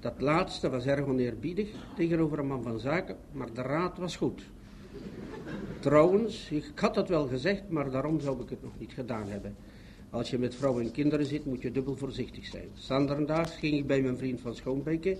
Dat 0.00 0.20
laatste 0.20 0.70
was 0.70 0.86
erg 0.86 1.04
oneerbiedig 1.04 1.68
tegenover 1.96 2.38
een 2.38 2.46
man 2.46 2.62
van 2.62 2.78
zaken, 2.78 3.16
maar 3.32 3.52
de 3.52 3.62
raad 3.62 3.98
was 3.98 4.16
goed. 4.16 4.42
Trouwens, 5.80 6.50
ik 6.50 6.72
had 6.74 6.96
het 6.96 7.08
wel 7.08 7.26
gezegd, 7.26 7.68
maar 7.68 7.90
daarom 7.90 8.20
zou 8.20 8.42
ik 8.42 8.50
het 8.50 8.62
nog 8.62 8.78
niet 8.78 8.92
gedaan 8.92 9.28
hebben. 9.28 9.56
Als 10.10 10.30
je 10.30 10.38
met 10.38 10.54
vrouwen 10.54 10.84
en 10.84 10.90
kinderen 10.92 11.26
zit, 11.26 11.44
moet 11.44 11.62
je 11.62 11.70
dubbel 11.70 11.96
voorzichtig 11.96 12.46
zijn. 12.46 12.68
Zanderendaags 12.74 13.56
ging 13.56 13.74
ik 13.74 13.86
bij 13.86 14.02
mijn 14.02 14.16
vriend 14.16 14.40
van 14.40 14.54
Schoonbeke 14.54 15.18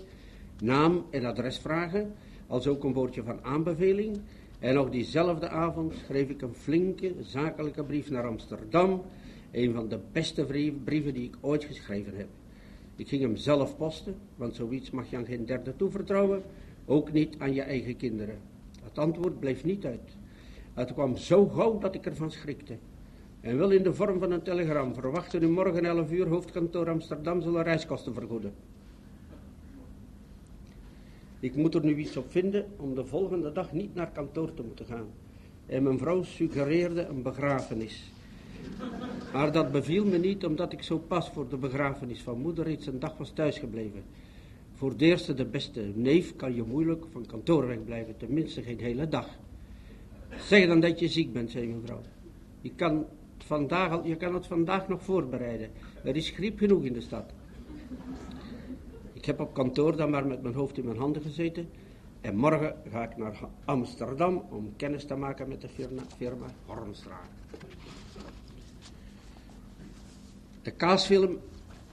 naam 0.60 1.04
en 1.10 1.24
adres 1.24 1.58
vragen, 1.58 2.12
als 2.46 2.66
ook 2.66 2.84
een 2.84 2.92
woordje 2.92 3.22
van 3.22 3.44
aanbeveling. 3.44 4.18
En 4.58 4.74
nog 4.74 4.90
diezelfde 4.90 5.48
avond 5.48 5.94
schreef 5.94 6.28
ik 6.28 6.42
een 6.42 6.54
flinke, 6.54 7.14
zakelijke 7.20 7.84
brief 7.84 8.10
naar 8.10 8.26
Amsterdam. 8.26 9.02
Een 9.52 9.72
van 9.72 9.88
de 9.88 9.98
beste 10.12 10.44
brieven 10.84 11.14
die 11.14 11.24
ik 11.24 11.36
ooit 11.40 11.64
geschreven 11.64 12.16
heb. 12.16 12.28
Ik 12.96 13.08
ging 13.08 13.22
hem 13.22 13.36
zelf 13.36 13.76
posten, 13.76 14.14
want 14.36 14.54
zoiets 14.54 14.90
mag 14.90 15.10
je 15.10 15.16
aan 15.16 15.26
geen 15.26 15.46
derde 15.46 15.76
toevertrouwen, 15.76 16.42
ook 16.86 17.12
niet 17.12 17.34
aan 17.38 17.54
je 17.54 17.62
eigen 17.62 17.96
kinderen. 17.96 18.38
Het 18.82 18.98
antwoord 18.98 19.40
bleef 19.40 19.64
niet 19.64 19.84
uit. 19.84 20.16
Het 20.74 20.92
kwam 20.92 21.16
zo 21.16 21.46
gauw 21.46 21.78
dat 21.78 21.94
ik 21.94 22.06
ervan 22.06 22.30
schrikte. 22.30 22.76
En 23.40 23.58
wel 23.58 23.70
in 23.70 23.82
de 23.82 23.94
vorm 23.94 24.18
van 24.18 24.30
een 24.30 24.42
telegram. 24.42 24.94
Verwachten 24.94 25.42
u 25.42 25.48
morgen 25.48 25.84
11 25.84 26.10
uur 26.10 26.28
hoofdkantoor 26.28 26.90
Amsterdam 26.90 27.40
zullen 27.40 27.62
reiskosten 27.62 28.14
vergoeden. 28.14 28.52
Ik 31.40 31.56
moet 31.56 31.74
er 31.74 31.84
nu 31.84 31.96
iets 31.96 32.16
op 32.16 32.30
vinden 32.30 32.66
om 32.76 32.94
de 32.94 33.04
volgende 33.04 33.52
dag 33.52 33.72
niet 33.72 33.94
naar 33.94 34.10
kantoor 34.10 34.54
te 34.54 34.62
moeten 34.62 34.86
gaan. 34.86 35.06
En 35.66 35.82
mijn 35.82 35.98
vrouw 35.98 36.22
suggereerde 36.22 37.06
een 37.06 37.22
begrafenis. 37.22 38.12
Maar 39.32 39.52
dat 39.52 39.72
beviel 39.72 40.04
me 40.04 40.18
niet 40.18 40.44
omdat 40.44 40.72
ik 40.72 40.82
zo 40.82 40.98
pas 40.98 41.30
voor 41.30 41.48
de 41.48 41.56
begrafenis 41.56 42.22
van 42.22 42.40
moeder 42.40 42.64
reeds 42.64 42.86
een 42.86 42.98
dag 42.98 43.16
was 43.16 43.30
thuisgebleven. 43.30 44.02
Voor 44.74 44.96
de 44.96 45.04
eerste 45.04 45.34
de 45.34 45.44
beste 45.44 45.92
neef 45.94 46.36
kan 46.36 46.54
je 46.54 46.62
moeilijk 46.62 47.04
van 47.12 47.26
kantoor 47.26 47.66
wegblijven, 47.66 48.16
tenminste 48.16 48.62
geen 48.62 48.80
hele 48.80 49.08
dag. 49.08 49.28
Zeg 50.38 50.66
dan 50.66 50.80
dat 50.80 50.98
je 50.98 51.08
ziek 51.08 51.32
bent, 51.32 51.50
zei 51.50 51.66
mevrouw. 51.66 52.00
Je 52.60 52.70
kan, 52.74 53.06
vandaag 53.38 54.06
je 54.06 54.16
kan 54.16 54.34
het 54.34 54.46
vandaag 54.46 54.88
nog 54.88 55.02
voorbereiden. 55.02 55.70
Er 56.04 56.16
is 56.16 56.30
griep 56.30 56.58
genoeg 56.58 56.84
in 56.84 56.92
de 56.92 57.00
stad. 57.00 57.32
Ik 59.20 59.26
heb 59.26 59.40
op 59.40 59.54
kantoor 59.54 59.96
dan 59.96 60.10
maar 60.10 60.26
met 60.26 60.42
mijn 60.42 60.54
hoofd 60.54 60.78
in 60.78 60.84
mijn 60.84 60.98
handen 60.98 61.22
gezeten. 61.22 61.68
En 62.20 62.36
morgen 62.36 62.74
ga 62.90 63.02
ik 63.02 63.16
naar 63.16 63.40
Amsterdam 63.64 64.46
om 64.50 64.76
kennis 64.76 65.04
te 65.04 65.14
maken 65.14 65.48
met 65.48 65.60
de 65.60 65.68
firma, 66.16 66.46
Hornstra. 66.66 67.20
De 70.62 70.70
kaasfilm 70.70 71.38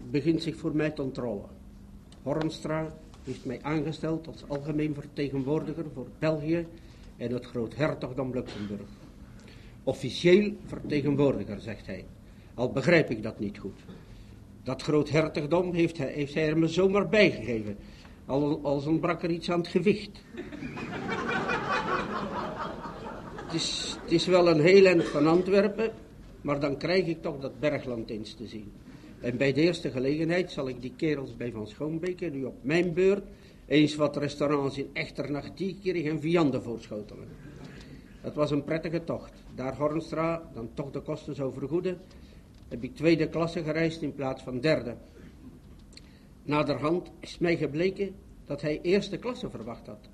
begint 0.10 0.42
zich 0.42 0.56
voor 0.56 0.76
mij 0.76 0.92
te 0.92 1.02
ontrollen. 1.02 1.50
Hornstra 2.24 2.94
heeft 3.24 3.46
mij 3.46 3.60
aangesteld 3.62 4.28
als 4.28 4.48
algemeen 4.48 4.94
vertegenwoordiger 4.94 5.86
voor 5.94 6.08
België 6.20 6.68
en 7.18 7.32
het 7.32 7.46
groothertogdom 7.46 8.34
Luxemburg. 8.34 8.90
Officieel 9.84 10.54
vertegenwoordiger, 10.66 11.62
zegt 11.62 11.86
hij. 11.86 12.06
Al 12.54 12.72
begrijp 12.72 13.10
ik 13.10 13.24
dat 13.24 13.40
niet 13.40 13.58
goed. 13.58 13.80
Dat 14.68 14.82
groothertogdom 14.82 15.74
heeft 15.74 15.98
hij, 15.98 16.12
heeft 16.12 16.34
hij 16.34 16.48
er 16.48 16.58
me 16.58 16.68
zomaar 16.68 17.10
bijgegeven. 17.10 17.78
Al, 18.26 18.60
als 18.64 18.86
ontbrak 18.86 19.24
er 19.24 19.30
iets 19.30 19.52
aan 19.52 19.60
het 19.60 19.68
gewicht. 19.68 20.24
het, 23.46 23.54
is, 23.54 23.98
het 24.02 24.12
is 24.12 24.26
wel 24.26 24.50
een 24.50 24.60
heel 24.60 24.86
eind 24.86 25.04
van 25.04 25.28
Antwerpen, 25.28 25.92
maar 26.42 26.60
dan 26.60 26.78
krijg 26.78 27.06
ik 27.06 27.22
toch 27.22 27.40
dat 27.40 27.60
bergland 27.60 28.10
eens 28.10 28.34
te 28.34 28.48
zien. 28.48 28.72
En 29.20 29.38
bij 29.38 29.54
de 29.54 29.62
eerste 29.62 29.92
gelegenheid 29.92 30.52
zal 30.52 30.68
ik 30.68 30.82
die 30.82 30.94
kerels 30.96 31.36
bij 31.36 31.52
Van 31.52 31.68
Schoonbeke 31.68 32.26
nu 32.26 32.44
op 32.44 32.56
mijn 32.62 32.94
beurt 32.94 33.24
eens 33.66 33.96
wat 33.96 34.18
restaurants 34.18 34.78
in 34.78 34.90
Echternach, 34.94 35.54
Diekirch 35.54 36.04
en 36.04 36.22
Vianden 36.22 36.64
voorschotelen. 36.64 37.28
Het 38.22 38.36
was 38.36 38.52
een 38.52 38.64
prettige 38.64 39.04
tocht. 39.04 39.34
Daar 39.56 39.78
Hornstra 39.78 40.50
dan 40.54 40.70
toch 40.74 40.92
de 40.92 41.02
kosten 41.02 41.36
zou 41.36 41.54
vergoeden, 41.54 41.98
heb 42.68 42.84
ik 42.84 42.96
tweede 42.96 43.30
klasse 43.30 43.64
gereisd 43.64 44.02
in 44.02 44.16
plaats 44.16 44.44
van 44.44 44.60
derde. 44.60 44.96
Naderhand 46.44 47.12
is 47.20 47.38
mij 47.38 47.58
gebleken 47.58 48.16
dat 48.46 48.62
hij 48.62 48.80
eerste 48.82 49.18
klasse 49.18 49.50
verwacht 49.50 49.88
had. 49.88 50.10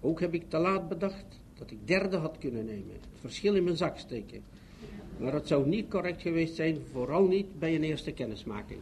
Ook 0.00 0.20
heb 0.20 0.34
ik 0.34 0.48
te 0.48 0.58
laat 0.58 0.88
bedacht 0.88 1.40
dat 1.54 1.70
ik 1.70 1.86
derde 1.86 2.16
had 2.16 2.38
kunnen 2.38 2.64
nemen, 2.64 2.92
het 2.92 3.20
verschil 3.20 3.54
in 3.54 3.64
mijn 3.64 3.76
zak 3.76 3.98
steken. 3.98 4.42
Maar 5.18 5.32
het 5.32 5.46
zou 5.48 5.68
niet 5.68 5.88
correct 5.88 6.22
geweest 6.22 6.54
zijn, 6.54 6.78
vooral 6.92 7.26
niet 7.26 7.58
bij 7.58 7.74
een 7.74 7.84
eerste 7.84 8.12
kennismaking. 8.12 8.80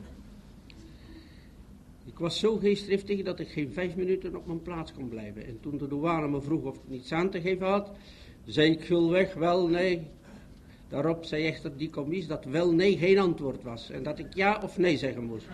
Ik 2.07 2.19
was 2.19 2.39
zo 2.39 2.57
geestdriftig 2.57 3.23
dat 3.23 3.41
ik 3.41 3.49
geen 3.49 3.73
vijf 3.73 3.97
minuten 3.97 4.37
op 4.37 4.47
mijn 4.47 4.63
plaats 4.63 4.93
kon 4.93 5.09
blijven. 5.09 5.47
En 5.47 5.59
toen 5.61 5.79
de 5.79 5.89
douane 5.89 6.29
me 6.29 6.41
vroeg 6.41 6.65
of 6.65 6.77
ik 6.77 6.83
niets 6.87 7.13
aan 7.13 7.31
te 7.31 7.41
geven 7.41 7.67
had, 7.67 7.91
zei 8.45 8.71
ik 8.71 8.81
gulweg 8.81 9.35
wel 9.35 9.69
nee. 9.69 10.07
Daarop 10.91 11.25
zei 11.25 11.47
echter 11.47 11.77
die 11.77 11.91
commies 11.91 12.27
dat 12.27 12.45
wel 12.45 12.73
nee 12.73 12.99
geen 12.99 13.19
antwoord 13.19 13.63
was 13.63 13.91
en 13.91 14.03
dat 14.03 14.19
ik 14.19 14.35
ja 14.35 14.61
of 14.63 14.79
nee 14.79 14.97
zeggen 14.97 15.25
moest. 15.25 15.47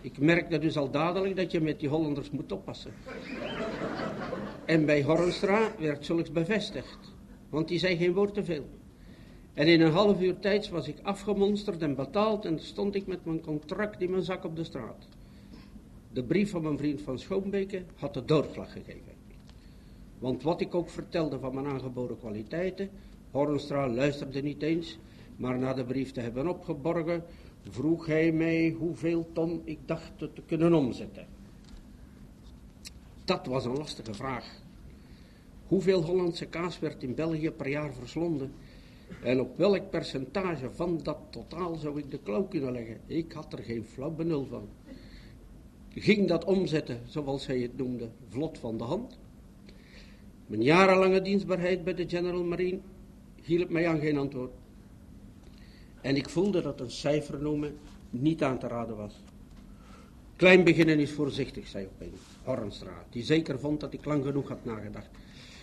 Ik 0.00 0.18
merkte 0.18 0.58
dus 0.58 0.76
al 0.76 0.90
dadelijk 0.90 1.36
dat 1.36 1.52
je 1.52 1.60
met 1.60 1.80
die 1.80 1.88
Hollanders 1.88 2.30
moet 2.30 2.52
oppassen. 2.52 2.92
En 4.64 4.86
bij 4.86 5.02
Hornstra 5.02 5.72
werd 5.78 6.04
zulks 6.04 6.32
bevestigd, 6.32 6.98
want 7.48 7.68
die 7.68 7.78
zei 7.78 7.96
geen 7.96 8.12
woord 8.12 8.34
te 8.34 8.44
veel. 8.44 8.68
En 9.54 9.66
in 9.66 9.80
een 9.80 9.92
half 9.92 10.20
uur 10.20 10.38
tijds 10.38 10.68
was 10.68 10.88
ik 10.88 10.96
afgemonsterd 11.02 11.82
en 11.82 11.94
betaald 11.94 12.44
en 12.44 12.58
stond 12.58 12.94
ik 12.94 13.06
met 13.06 13.24
mijn 13.24 13.40
contract 13.40 14.00
in 14.02 14.10
mijn 14.10 14.22
zak 14.22 14.44
op 14.44 14.56
de 14.56 14.64
straat. 14.64 15.08
De 16.12 16.24
brief 16.24 16.50
van 16.50 16.62
mijn 16.62 16.78
vriend 16.78 17.02
van 17.02 17.18
Schoonbeke 17.18 17.82
had 17.94 18.14
de 18.14 18.24
doorslag 18.24 18.72
gegeven. 18.72 19.21
Want 20.22 20.42
wat 20.42 20.60
ik 20.60 20.74
ook 20.74 20.90
vertelde 20.90 21.38
van 21.38 21.54
mijn 21.54 21.66
aangeboden 21.66 22.18
kwaliteiten, 22.18 22.90
Hornstra 23.30 23.88
luisterde 23.88 24.42
niet 24.42 24.62
eens, 24.62 24.98
maar 25.36 25.58
na 25.58 25.74
de 25.74 25.84
brief 25.84 26.12
te 26.12 26.20
hebben 26.20 26.48
opgeborgen, 26.48 27.24
vroeg 27.68 28.06
hij 28.06 28.32
mij 28.32 28.70
hoeveel 28.78 29.28
ton 29.32 29.62
ik 29.64 29.78
dacht 29.84 30.18
te 30.18 30.42
kunnen 30.46 30.74
omzetten. 30.74 31.26
Dat 33.24 33.46
was 33.46 33.64
een 33.64 33.76
lastige 33.76 34.14
vraag. 34.14 34.62
Hoeveel 35.66 36.02
Hollandse 36.02 36.46
kaas 36.46 36.78
werd 36.78 37.02
in 37.02 37.14
België 37.14 37.50
per 37.50 37.68
jaar 37.68 37.94
verslonden? 37.94 38.52
En 39.22 39.40
op 39.40 39.56
welk 39.56 39.90
percentage 39.90 40.70
van 40.70 41.00
dat 41.02 41.18
totaal 41.30 41.74
zou 41.74 41.98
ik 41.98 42.10
de 42.10 42.18
klauw 42.18 42.42
kunnen 42.44 42.72
leggen? 42.72 43.00
Ik 43.06 43.32
had 43.32 43.52
er 43.52 43.62
geen 43.62 43.84
flauw 43.84 44.10
benul 44.10 44.46
van. 44.46 44.68
Ging 45.88 46.28
dat 46.28 46.44
omzetten, 46.44 47.00
zoals 47.06 47.46
hij 47.46 47.58
het 47.58 47.76
noemde, 47.76 48.10
vlot 48.28 48.58
van 48.58 48.78
de 48.78 48.84
hand? 48.84 49.20
Mijn 50.46 50.62
jarenlange 50.62 51.22
dienstbaarheid 51.22 51.84
bij 51.84 51.94
de 51.94 52.08
General 52.08 52.44
Marine 52.44 52.78
hielp 53.42 53.70
mij 53.70 53.88
aan 53.88 54.00
geen 54.00 54.18
antwoord. 54.18 54.52
En 56.00 56.16
ik 56.16 56.28
voelde 56.28 56.62
dat 56.62 56.80
een 56.80 56.90
cijfer 56.90 57.42
noemen 57.42 57.76
niet 58.10 58.42
aan 58.42 58.58
te 58.58 58.66
raden 58.66 58.96
was. 58.96 59.14
Klein 60.36 60.64
beginnen 60.64 60.98
is 60.98 61.10
voorzichtig, 61.10 61.66
zei 61.66 61.88
opeens 61.94 62.20
Hornstra, 62.42 63.04
die 63.10 63.22
zeker 63.22 63.58
vond 63.58 63.80
dat 63.80 63.92
ik 63.92 64.04
lang 64.04 64.24
genoeg 64.24 64.48
had 64.48 64.64
nagedacht. 64.64 65.08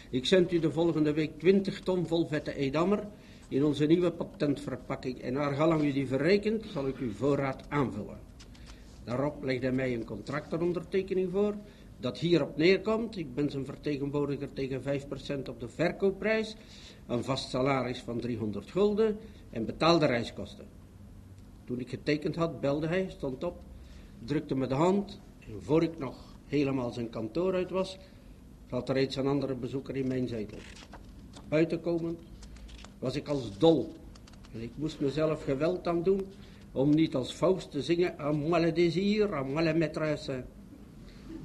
Ik 0.10 0.26
zend 0.26 0.52
u 0.52 0.60
de 0.60 0.72
volgende 0.72 1.14
week 1.14 1.40
20 1.40 1.80
ton 1.80 2.08
vol 2.08 2.28
vette 2.28 2.56
Edammer 2.56 3.08
in 3.48 3.64
onze 3.64 3.86
nieuwe 3.86 4.12
patentverpakking 4.12 5.22
en 5.22 5.34
naar 5.34 5.54
gelang 5.54 5.84
u 5.84 5.92
die 5.92 6.08
verrekent, 6.08 6.66
zal 6.74 6.88
ik 6.88 6.98
uw 6.98 7.12
voorraad 7.12 7.64
aanvullen. 7.70 8.18
Daarop 9.04 9.44
legde 9.44 9.66
hij 9.66 9.76
mij 9.76 9.94
een 9.94 10.06
contract 10.06 10.50
ter 10.50 10.62
ondertekening 10.62 11.32
voor, 11.32 11.56
dat 12.00 12.18
hierop 12.18 12.58
neerkomt. 12.58 13.18
Ik 13.18 13.36
ben 13.36 13.50
zijn 13.50 13.66
vertegenwoordiger 13.66 14.54
tegen 14.54 14.82
5% 14.82 15.50
op 15.50 15.60
de 15.60 15.68
verkoopprijs, 15.68 16.56
een 17.08 17.24
vast 17.24 17.50
salaris 17.50 18.00
van 18.00 18.20
300 18.20 18.72
gulden 18.72 19.18
en 19.50 19.66
betaalde 19.66 20.06
reiskosten. 20.06 20.66
Toen 21.66 21.80
ik 21.80 21.90
getekend 21.90 22.36
had, 22.36 22.62
belde 22.62 22.88
hij, 22.88 23.06
stond 23.10 23.44
op, 23.44 23.62
drukte 24.26 24.56
me 24.56 24.68
de 24.68 24.74
hand 24.74 25.20
en 25.40 25.62
voor 25.62 25.84
ik 25.84 25.98
nog 25.98 26.36
helemaal 26.46 26.92
zijn 26.92 27.10
kantoor 27.10 27.54
uit 27.54 27.70
was, 27.70 27.98
had 28.70 28.90
er 28.90 28.96
reeds 28.96 29.16
een 29.16 29.28
andere 29.28 29.56
bezoeker 29.56 29.96
in 29.96 30.08
mijn 30.08 30.28
zetel. 30.28 30.58
Buitenkomend 31.48 32.20
was 33.00 33.16
ik 33.16 33.28
als 33.28 33.58
dol 33.58 33.94
en 34.54 34.62
ik 34.62 34.72
moest 34.76 35.00
mezelf 35.00 35.44
geweld 35.44 35.88
aan 35.88 36.04
doen 36.04 36.22
om 36.72 36.90
niet 36.90 37.16
als 37.16 37.34
Faust 37.34 37.72
te 37.72 37.82
zingen 37.82 38.20
à 38.20 38.32
moi 38.32 38.62
le 38.62 38.72
désir, 38.72 39.34
à 39.34 39.44
moi 39.44 39.74
maîtresse. 39.74 40.44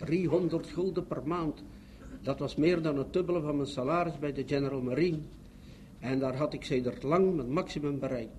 300 0.04 0.66
gulden 0.66 1.06
per 1.06 1.22
maand. 1.24 1.62
Dat 2.22 2.38
was 2.38 2.56
meer 2.56 2.82
dan 2.82 2.98
het 2.98 3.12
dubbele 3.12 3.40
van 3.40 3.56
mijn 3.56 3.68
salaris 3.68 4.18
bij 4.18 4.32
de 4.32 4.42
General 4.46 4.80
Marine. 4.80 5.18
En 6.00 6.18
daar 6.18 6.36
had 6.36 6.54
ik 6.54 6.64
sedert 6.64 7.02
lang 7.02 7.34
mijn 7.34 7.52
maximum 7.52 7.98
bereikt. 7.98 8.36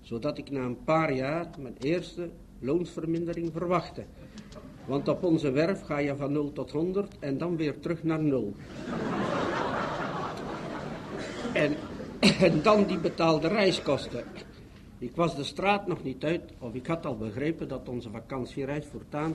Zodat 0.00 0.38
ik 0.38 0.50
na 0.50 0.60
een 0.60 0.84
paar 0.84 1.12
jaar 1.12 1.50
mijn 1.58 1.76
eerste 1.80 2.30
loonsvermindering 2.58 3.52
verwachtte. 3.52 4.04
Want 4.86 5.08
op 5.08 5.24
onze 5.24 5.50
werf 5.50 5.82
ga 5.82 5.98
je 5.98 6.16
van 6.16 6.32
0 6.32 6.52
tot 6.52 6.70
100 6.70 7.18
en 7.18 7.38
dan 7.38 7.56
weer 7.56 7.80
terug 7.80 8.02
naar 8.02 8.22
0. 8.22 8.52
En, 11.52 11.76
en 12.40 12.62
dan 12.62 12.84
die 12.84 12.98
betaalde 12.98 13.48
reiskosten. 13.48 14.24
Ik 14.98 15.16
was 15.16 15.36
de 15.36 15.44
straat 15.44 15.86
nog 15.86 16.02
niet 16.02 16.24
uit 16.24 16.42
of 16.58 16.74
ik 16.74 16.86
had 16.86 17.06
al 17.06 17.16
begrepen 17.16 17.68
dat 17.68 17.88
onze 17.88 18.10
vakantiereis 18.10 18.86
voortaan 18.86 19.34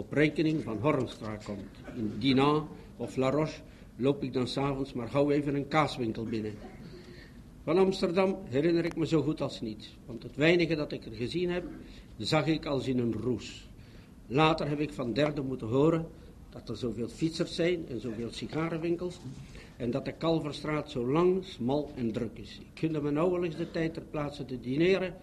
op 0.00 0.12
rekening 0.12 0.62
van 0.62 0.78
Hornstra 0.80 1.36
komt. 1.36 1.96
In 1.96 2.12
Dinan 2.18 2.68
of 2.96 3.16
La 3.16 3.30
Roche 3.30 3.60
loop 3.96 4.22
ik 4.22 4.32
dan 4.32 4.48
s'avonds 4.48 4.92
maar 4.92 5.08
gauw 5.08 5.30
even 5.30 5.54
een 5.54 5.68
kaaswinkel 5.68 6.24
binnen. 6.24 6.54
Van 7.64 7.78
Amsterdam 7.78 8.38
herinner 8.48 8.84
ik 8.84 8.96
me 8.96 9.06
zo 9.06 9.22
goed 9.22 9.40
als 9.40 9.60
niet, 9.60 9.88
want 10.06 10.22
het 10.22 10.36
weinige 10.36 10.74
dat 10.74 10.92
ik 10.92 11.04
er 11.04 11.12
gezien 11.12 11.50
heb, 11.50 11.64
zag 12.16 12.46
ik 12.46 12.66
als 12.66 12.86
in 12.86 12.98
een 12.98 13.12
roes. 13.12 13.68
Later 14.26 14.68
heb 14.68 14.80
ik 14.80 14.92
van 14.92 15.12
derde 15.12 15.42
moeten 15.42 15.66
horen 15.66 16.06
dat 16.50 16.68
er 16.68 16.76
zoveel 16.76 17.08
fietsers 17.08 17.54
zijn 17.54 17.88
en 17.88 18.00
zoveel 18.00 18.32
sigarenwinkels 18.32 19.18
en 19.76 19.90
dat 19.90 20.04
de 20.04 20.12
Kalverstraat 20.12 20.90
zo 20.90 21.10
lang, 21.10 21.44
smal 21.44 21.90
en 21.94 22.12
druk 22.12 22.38
is. 22.38 22.58
Ik 22.58 22.78
gunde 22.78 23.00
me 23.00 23.10
nauwelijks 23.10 23.56
de 23.56 23.70
tijd 23.70 23.94
ter 23.94 24.02
plaatse 24.10 24.44
te 24.44 24.60
dineren 24.60 25.14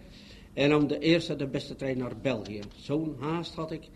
en 0.52 0.74
om 0.74 0.86
de 0.86 0.98
eerste 0.98 1.36
de 1.36 1.46
beste 1.46 1.76
trein 1.76 1.98
naar 1.98 2.16
België. 2.22 2.60
Zo'n 2.76 3.16
haast 3.18 3.54
had 3.54 3.70
ik, 3.70 3.88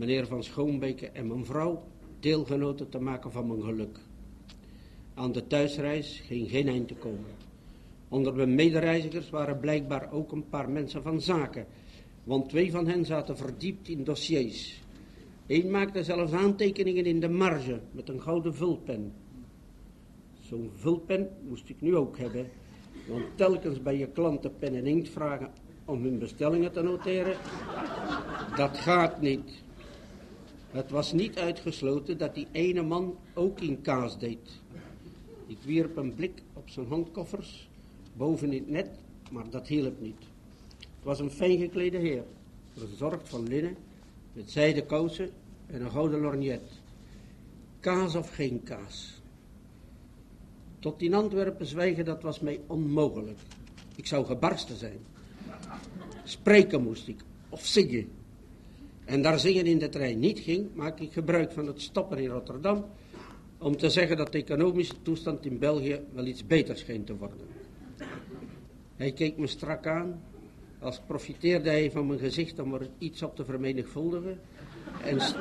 meneer 0.00 0.26
Van 0.26 0.42
Schoonbeke 0.42 1.06
en 1.06 1.26
mijn 1.26 1.44
vrouw, 1.44 1.82
deelgenoten 2.20 2.88
te 2.88 2.98
maken 2.98 3.32
van 3.32 3.46
mijn 3.46 3.62
geluk. 3.62 3.98
Aan 5.14 5.32
de 5.32 5.46
thuisreis 5.46 6.22
ging 6.26 6.50
geen 6.50 6.68
eind 6.68 6.88
te 6.88 6.94
komen. 6.94 7.30
Onder 8.08 8.34
mijn 8.34 8.54
medereizigers 8.54 9.30
waren 9.30 9.60
blijkbaar 9.60 10.12
ook 10.12 10.32
een 10.32 10.48
paar 10.48 10.70
mensen 10.70 11.02
van 11.02 11.20
zaken, 11.20 11.66
want 12.24 12.48
twee 12.48 12.70
van 12.70 12.86
hen 12.86 13.04
zaten 13.04 13.36
verdiept 13.36 13.88
in 13.88 14.04
dossiers. 14.04 14.82
Eén 15.46 15.70
maakte 15.70 16.04
zelfs 16.04 16.32
aantekeningen 16.32 17.04
in 17.04 17.20
de 17.20 17.28
marge 17.28 17.80
met 17.90 18.08
een 18.08 18.20
gouden 18.20 18.54
vulpen. 18.54 19.12
Zo'n 20.40 20.70
vulpen 20.74 21.28
moest 21.48 21.68
ik 21.68 21.80
nu 21.80 21.96
ook 21.96 22.18
hebben, 22.18 22.46
want 23.08 23.24
telkens 23.34 23.82
bij 23.82 23.98
je 23.98 24.06
klanten 24.06 24.56
pen 24.58 24.74
en 24.74 24.86
inkt 24.86 25.08
vragen 25.08 25.52
om 25.84 26.02
hun 26.02 26.18
bestellingen 26.18 26.72
te 26.72 26.82
noteren, 26.82 27.36
dat 28.56 28.78
gaat 28.78 29.20
niet. 29.20 29.68
Het 30.70 30.90
was 30.90 31.12
niet 31.12 31.38
uitgesloten 31.38 32.18
dat 32.18 32.34
die 32.34 32.46
ene 32.52 32.82
man 32.82 33.16
ook 33.34 33.60
in 33.60 33.80
kaas 33.80 34.18
deed. 34.18 34.60
Ik 35.46 35.58
wierp 35.64 35.96
een 35.96 36.14
blik 36.14 36.42
op 36.52 36.68
zijn 36.68 36.86
handkoffers, 36.86 37.68
boven 38.12 38.52
in 38.52 38.58
het 38.58 38.70
net, 38.70 38.90
maar 39.30 39.50
dat 39.50 39.66
hielp 39.66 40.00
niet. 40.00 40.22
Het 40.78 41.04
was 41.04 41.20
een 41.20 41.30
fijn 41.30 41.58
geklede 41.58 41.98
heer, 41.98 42.24
verzorgd 42.76 43.28
van 43.28 43.48
linnen, 43.48 43.76
met 44.32 44.50
zijden 44.50 44.86
kousen 44.86 45.30
en 45.66 45.82
een 45.82 45.90
gouden 45.90 46.20
lorgnet. 46.20 46.62
Kaas 47.80 48.14
of 48.14 48.34
geen 48.34 48.62
kaas. 48.62 49.20
Tot 50.78 51.02
in 51.02 51.14
Antwerpen 51.14 51.66
zwijgen, 51.66 52.04
dat 52.04 52.22
was 52.22 52.40
mij 52.40 52.60
onmogelijk. 52.66 53.38
Ik 53.96 54.06
zou 54.06 54.26
gebarsten 54.26 54.76
zijn. 54.76 54.98
Spreken 56.24 56.82
moest 56.82 57.08
ik, 57.08 57.20
of 57.48 57.66
zingen. 57.66 58.19
En 59.10 59.22
daar 59.22 59.38
zingen 59.38 59.66
in 59.66 59.78
de 59.78 59.88
trein 59.88 60.18
niet 60.18 60.38
ging, 60.38 60.74
maak 60.74 61.00
ik 61.00 61.12
gebruik 61.12 61.52
van 61.52 61.66
het 61.66 61.80
stoppen 61.80 62.18
in 62.18 62.28
Rotterdam 62.28 62.84
om 63.58 63.76
te 63.76 63.90
zeggen 63.90 64.16
dat 64.16 64.32
de 64.32 64.38
economische 64.38 65.02
toestand 65.02 65.46
in 65.46 65.58
België 65.58 66.00
wel 66.12 66.26
iets 66.26 66.46
beter 66.46 66.76
scheen 66.76 67.04
te 67.04 67.16
worden. 67.16 67.38
Hij 68.96 69.12
keek 69.12 69.36
me 69.36 69.46
strak 69.46 69.86
aan, 69.86 70.22
als 70.78 71.00
profiteerde 71.06 71.70
hij 71.70 71.90
van 71.90 72.06
mijn 72.06 72.18
gezicht 72.18 72.58
om 72.58 72.74
er 72.74 72.88
iets 72.98 73.22
op 73.22 73.36
te 73.36 73.44
vermenigvuldigen 73.44 74.40
en, 75.04 75.20
st 75.20 75.36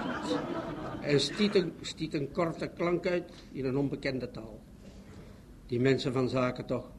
en 1.02 1.20
stiet, 1.20 1.56
een, 1.56 1.74
een 2.12 2.32
korte 2.32 2.72
klank 2.76 3.08
uit 3.08 3.32
in 3.52 3.66
een 3.66 3.78
onbekende 3.78 4.32
taal. 4.32 4.60
Die 5.68 5.80
mensen 5.80 6.14
van 6.14 6.30
zaken 6.30 6.66
toch. 6.66 6.92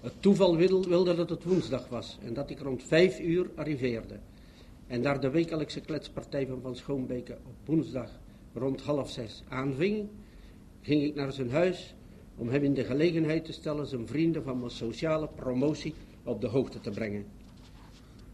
Het 0.00 0.14
toeval 0.20 0.56
wilde 0.56 1.14
dat 1.14 1.30
het 1.30 1.44
woensdag 1.44 1.88
was 1.88 2.18
en 2.24 2.34
dat 2.34 2.50
ik 2.50 2.58
rond 2.58 2.82
vijf 2.82 3.20
uur 3.20 3.50
arriveerde. 3.54 4.18
En 4.90 5.02
daar 5.02 5.20
de 5.20 5.30
wekelijkse 5.30 5.80
kletspartij 5.80 6.46
van 6.46 6.60
Van 6.60 6.76
Schoonbeke 6.76 7.38
op 7.46 7.54
woensdag 7.64 8.10
rond 8.54 8.80
half 8.82 9.10
zes 9.10 9.42
aanving, 9.48 10.08
ging 10.80 11.02
ik 11.02 11.14
naar 11.14 11.32
zijn 11.32 11.50
huis 11.50 11.94
om 12.36 12.48
hem 12.48 12.62
in 12.62 12.74
de 12.74 12.84
gelegenheid 12.84 13.44
te 13.44 13.52
stellen 13.52 13.86
zijn 13.86 14.06
vrienden 14.06 14.42
van 14.42 14.58
mijn 14.58 14.70
sociale 14.70 15.28
promotie 15.28 15.94
op 16.24 16.40
de 16.40 16.46
hoogte 16.46 16.80
te 16.80 16.90
brengen. 16.90 17.26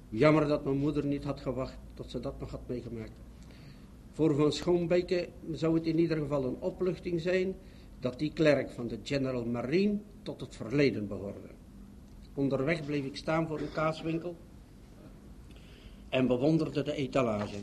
Jammer 0.09 0.47
dat 0.47 0.65
mijn 0.65 0.77
moeder 0.77 1.07
niet 1.07 1.25
had 1.25 1.41
gewacht 1.41 1.79
tot 1.95 2.11
ze 2.11 2.21
dat 2.21 2.41
nog 2.41 2.51
had 2.51 2.69
meegemaakt. 2.69 3.17
Voor 4.13 4.35
Van 4.35 4.53
Schoonbeke 4.53 5.29
zou 5.53 5.75
het 5.75 5.87
in 5.87 5.99
ieder 5.99 6.17
geval 6.17 6.45
een 6.45 6.61
opluchting 6.61 7.21
zijn 7.21 7.55
dat 8.01 8.19
die 8.19 8.33
klerk 8.33 8.71
van 8.71 8.89
de 8.89 8.99
General 9.03 9.45
Marine 9.45 9.99
tot 10.23 10.41
het 10.41 10.57
verleden 10.57 11.09
behoorde. 11.09 11.49
Onderweg 12.35 12.87
bleef 12.87 13.05
ik 13.05 13.17
staan 13.17 13.47
voor 13.47 13.61
een 13.61 13.73
kaaswinkel 13.73 14.37
en 16.09 16.27
bewonderde 16.27 16.83
de 16.83 16.95
etalage. 16.95 17.57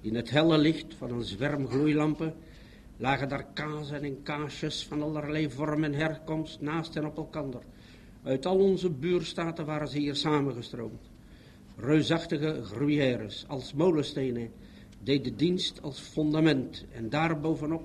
In 0.00 0.14
het 0.14 0.30
helle 0.30 0.58
licht 0.58 0.94
van 0.94 1.10
een 1.10 1.24
zwerm 1.24 1.68
gloeilampen 1.68 2.34
lagen 2.96 3.28
daar 3.28 3.46
kazen 3.54 4.02
en 4.02 4.22
kaasjes 4.22 4.86
van 4.86 5.02
allerlei 5.02 5.50
vorm 5.50 5.84
en 5.84 5.94
herkomst 5.94 6.60
naast 6.60 6.96
en 6.96 7.06
op 7.06 7.16
elkander. 7.16 7.62
Uit 8.22 8.46
al 8.46 8.58
onze 8.58 8.90
buurstaten 8.90 9.66
waren 9.66 9.88
ze 9.88 9.98
hier 9.98 10.14
samengestroomd. 10.14 11.10
Reusachtige 11.76 12.60
gruyères 12.62 13.44
als 13.48 13.72
molenstenen 13.72 14.50
deden 15.02 15.36
dienst 15.36 15.82
als 15.82 15.98
fundament 16.00 16.84
en 16.92 17.08
daarbovenop, 17.10 17.82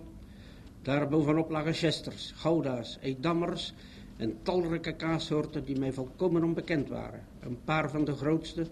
daarbovenop 0.82 1.50
lagen 1.50 1.74
chesters, 1.74 2.34
gouda's, 2.36 2.98
edammers 3.02 3.74
en 4.18 4.38
talrijke 4.42 4.96
kaassoorten 4.96 5.66
die 5.66 5.80
mij 5.80 5.94
volkomen 5.94 6.44
onbekend 6.44 6.90
waren. 6.90 7.26
Een 7.40 7.58
paar 7.64 7.90
van 7.90 8.06
de 8.06 8.14
grootste 8.14 8.68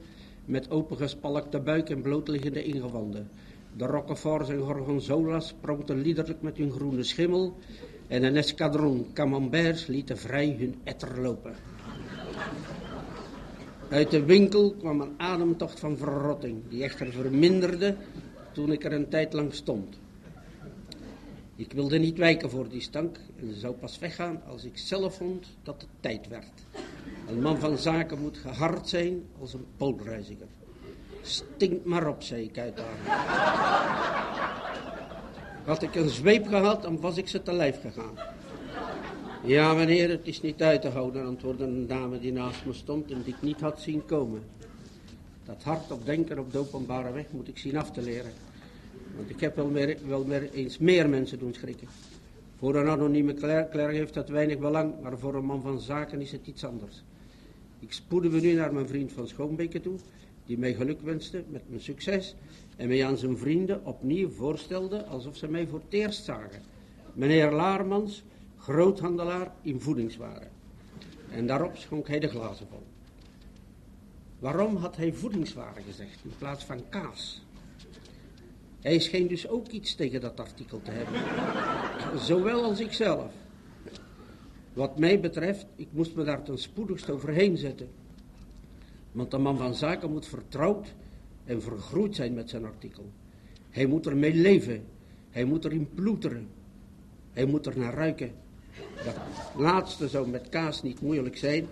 met 0.47 0.69
opengespalkte 0.71 1.59
buik 1.59 1.89
en 1.89 2.01
blootliggende 2.01 2.63
ingewanden. 2.63 3.29
De 3.77 3.85
roqueforts 3.85 4.49
en 4.49 4.59
gorgonzola's 4.59 5.53
pronkten 5.61 6.01
liederlijk 6.01 6.41
met 6.41 6.57
hun 6.57 6.71
groene 6.71 7.03
schimmel 7.03 7.57
en 8.07 8.23
een 8.23 8.35
escadron 8.35 9.05
camemberts 9.13 9.87
lieten 9.87 10.17
vrij 10.17 10.55
hun 10.59 10.75
etter 10.83 11.21
lopen. 11.21 11.55
Uit 13.89 14.11
de 14.11 14.25
winkel 14.25 14.73
kwam 14.73 15.01
een 15.01 15.13
ademtocht 15.17 15.79
van 15.79 15.97
verrotting, 15.97 16.61
die 16.69 16.83
echter 16.83 17.11
verminderde 17.11 17.95
toen 18.51 18.71
ik 18.71 18.83
er 18.83 18.93
een 18.93 19.09
tijd 19.09 19.33
lang 19.33 19.53
stond. 19.53 19.97
Ik 21.55 21.71
wilde 21.71 21.97
niet 21.97 22.17
wijken 22.17 22.49
voor 22.49 22.69
die 22.69 22.81
stank 22.81 23.19
en 23.39 23.53
zou 23.53 23.73
pas 23.73 23.99
weggaan 23.99 24.41
als 24.47 24.63
ik 24.63 24.77
zelf 24.77 25.15
vond 25.15 25.47
dat 25.63 25.81
het 25.81 25.89
tijd 25.99 26.27
werd. 26.27 26.65
Een 27.27 27.41
man 27.41 27.59
van 27.59 27.77
zaken 27.77 28.21
moet 28.21 28.37
gehard 28.37 28.89
zijn 28.89 29.23
als 29.39 29.53
een 29.53 29.65
poolreiziger. 29.77 30.47
Stinkt 31.21 31.85
maar 31.85 32.07
op, 32.07 32.23
zei 32.23 32.43
ik 32.43 32.57
uitdagend. 32.57 33.07
Had 35.65 35.81
ik 35.81 35.95
een 35.95 36.09
zweep 36.09 36.47
gehad, 36.47 36.81
dan 36.81 36.99
was 36.99 37.17
ik 37.17 37.27
ze 37.27 37.41
te 37.41 37.53
lijf 37.53 37.81
gegaan. 37.81 38.17
Ja, 39.43 39.73
meneer, 39.73 40.09
het 40.09 40.27
is 40.27 40.41
niet 40.41 40.61
uit 40.61 40.81
te 40.81 40.89
houden, 40.89 41.25
antwoordde 41.25 41.63
een 41.63 41.87
dame 41.87 42.19
die 42.19 42.31
naast 42.31 42.65
me 42.65 42.73
stond 42.73 43.11
en 43.11 43.21
die 43.21 43.33
ik 43.33 43.41
niet 43.41 43.61
had 43.61 43.81
zien 43.81 44.05
komen. 44.05 44.41
Dat 45.45 45.63
hardop 45.63 46.05
denken 46.05 46.39
op 46.39 46.51
de 46.51 46.57
openbare 46.57 47.11
weg 47.11 47.25
moet 47.31 47.47
ik 47.47 47.57
zien 47.57 47.77
af 47.77 47.91
te 47.91 48.01
leren. 48.01 48.31
Want 49.15 49.29
ik 49.29 49.39
heb 49.39 49.55
wel, 49.55 49.67
meer, 49.69 49.97
wel 50.07 50.23
meer, 50.23 50.51
eens 50.51 50.77
meer 50.77 51.09
mensen 51.09 51.39
doen 51.39 51.53
schrikken. 51.53 51.87
Voor 52.57 52.75
een 52.75 52.87
anonieme 52.87 53.33
klerk 53.33 53.73
heeft 53.73 54.13
dat 54.13 54.29
weinig 54.29 54.59
belang, 54.59 54.93
maar 55.01 55.17
voor 55.17 55.35
een 55.35 55.45
man 55.45 55.61
van 55.61 55.79
zaken 55.79 56.21
is 56.21 56.31
het 56.31 56.47
iets 56.47 56.65
anders. 56.65 57.03
Ik 57.79 57.93
spoedde 57.93 58.29
me 58.29 58.39
nu 58.39 58.53
naar 58.53 58.73
mijn 58.73 58.87
vriend 58.87 59.11
van 59.11 59.27
Schoonbeke 59.27 59.81
toe, 59.81 59.97
die 60.45 60.57
mij 60.57 60.73
geluk 60.73 61.01
wenste 61.01 61.43
met 61.49 61.69
mijn 61.69 61.81
succes 61.81 62.35
en 62.75 62.87
mij 62.87 63.05
aan 63.05 63.17
zijn 63.17 63.37
vrienden 63.37 63.85
opnieuw 63.85 64.29
voorstelde 64.29 65.05
alsof 65.05 65.35
ze 65.35 65.47
mij 65.47 65.67
voor 65.67 65.79
het 65.79 65.93
eerst 65.93 66.23
zagen. 66.23 66.61
Meneer 67.13 67.51
Laarmans, 67.51 68.23
groothandelaar 68.57 69.51
in 69.61 69.81
voedingswaren. 69.81 70.49
En 71.31 71.47
daarop 71.47 71.77
schonk 71.77 72.07
hij 72.07 72.19
de 72.19 72.27
glazen 72.27 72.67
vol. 72.67 72.83
Waarom 74.39 74.75
had 74.75 74.95
hij 74.95 75.13
voedingswaren 75.13 75.83
gezegd 75.83 76.19
in 76.23 76.31
plaats 76.37 76.63
van 76.63 76.89
kaas? 76.89 77.45
Hij 78.81 78.99
scheen 78.99 79.27
dus 79.27 79.47
ook 79.47 79.67
iets 79.67 79.95
tegen 79.95 80.21
dat 80.21 80.39
artikel 80.39 80.81
te 80.81 80.91
hebben. 80.91 81.21
Zowel 82.19 82.63
als 82.63 82.79
ikzelf. 82.79 83.31
Wat 84.77 84.99
mij 84.99 85.19
betreft, 85.19 85.65
ik 85.75 85.87
moest 85.91 86.15
me 86.15 86.23
daar 86.23 86.43
ten 86.43 86.57
spoedigst 86.57 87.09
overheen 87.09 87.57
zetten. 87.57 87.87
Want 89.11 89.33
een 89.33 89.41
man 89.41 89.57
van 89.57 89.75
zaken 89.75 90.11
moet 90.11 90.27
vertrouwd 90.27 90.93
en 91.45 91.61
vergroeid 91.61 92.15
zijn 92.15 92.33
met 92.33 92.49
zijn 92.49 92.65
artikel. 92.65 93.03
Hij 93.69 93.85
moet 93.85 94.05
ermee 94.05 94.33
leven. 94.33 94.83
Hij 95.29 95.45
moet 95.45 95.65
erin 95.65 95.89
ploeteren. 95.93 96.47
Hij 97.31 97.45
moet 97.45 97.65
er 97.65 97.77
naar 97.77 97.93
ruiken. 97.93 98.31
Dat 99.05 99.15
laatste 99.55 100.07
zou 100.07 100.27
met 100.27 100.49
kaas 100.49 100.83
niet 100.83 101.01
moeilijk 101.01 101.37
zijn, 101.37 101.65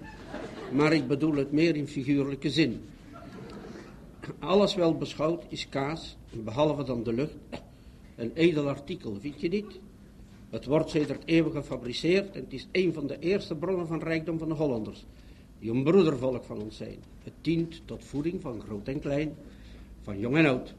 maar 0.71 0.93
ik 0.93 1.07
bedoel 1.07 1.35
het 1.35 1.51
meer 1.51 1.75
in 1.75 1.87
figuurlijke 1.87 2.49
zin. 2.49 2.81
Alles 4.39 4.75
wel 4.75 4.97
beschouwd 4.97 5.43
is 5.47 5.69
kaas, 5.69 6.17
behalve 6.43 6.83
dan 6.83 7.03
de 7.03 7.13
lucht, 7.13 7.35
een 8.15 8.31
edel 8.33 8.69
artikel, 8.69 9.17
vind 9.19 9.41
je 9.41 9.47
niet? 9.47 9.79
Het 10.55 10.65
wordt 10.65 10.89
sedert 10.89 11.21
eeuwen 11.25 11.51
gefabriceerd 11.51 12.35
en 12.35 12.43
het 12.43 12.53
is 12.53 12.67
een 12.71 12.93
van 12.93 13.07
de 13.07 13.19
eerste 13.19 13.55
bronnen 13.55 13.87
van 13.87 13.99
rijkdom 13.99 14.37
van 14.37 14.47
de 14.47 14.53
Hollanders, 14.53 15.05
die 15.59 15.71
een 15.71 15.83
broedervolk 15.83 16.43
van 16.43 16.61
ons 16.61 16.77
zijn. 16.77 16.97
Het 17.23 17.33
dient 17.41 17.81
tot 17.85 18.03
voeding 18.03 18.41
van 18.41 18.61
groot 18.61 18.87
en 18.87 18.99
klein, 18.99 19.35
van 20.01 20.19
jong 20.19 20.37
en 20.37 20.45
oud. 20.45 20.73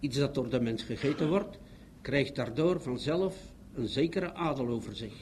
Iets 0.00 0.16
dat 0.16 0.34
door 0.34 0.48
de 0.48 0.60
mens 0.60 0.82
gegeten 0.82 1.28
wordt, 1.28 1.58
krijgt 2.00 2.36
daardoor 2.36 2.80
vanzelf 2.80 3.36
een 3.74 3.88
zekere 3.88 4.34
adel 4.34 4.68
over 4.68 4.96
zich. 4.96 5.14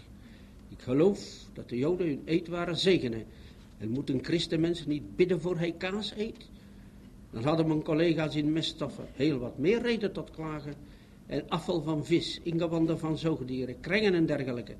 Ik 0.69 0.81
geloof 0.81 1.21
dat 1.53 1.69
de 1.69 1.79
Joden 1.79 2.07
hun 2.07 2.23
eetwaren 2.25 2.77
zegenen. 2.77 3.25
En 3.79 3.89
moet 3.89 4.11
een 4.11 4.25
christenmens 4.25 4.87
niet 4.87 5.17
bidden 5.17 5.41
voor 5.41 5.59
hij 5.59 5.73
kaas 5.73 6.15
eet? 6.17 6.49
Dan 7.31 7.43
hadden 7.43 7.67
mijn 7.67 7.83
collega's 7.83 8.37
in 8.37 8.53
meststoffen 8.53 9.07
heel 9.13 9.39
wat 9.39 9.59
meer 9.59 9.83
reden 9.83 10.13
tot 10.13 10.31
klagen. 10.31 10.88
En 11.29 11.49
afval 11.49 11.83
van 11.83 12.05
vis, 12.05 12.41
ingewanden 12.43 12.99
van 12.99 13.19
zoogdieren, 13.19 13.81
krengen 13.81 14.14
en 14.14 14.27
dergelijke. 14.27 14.75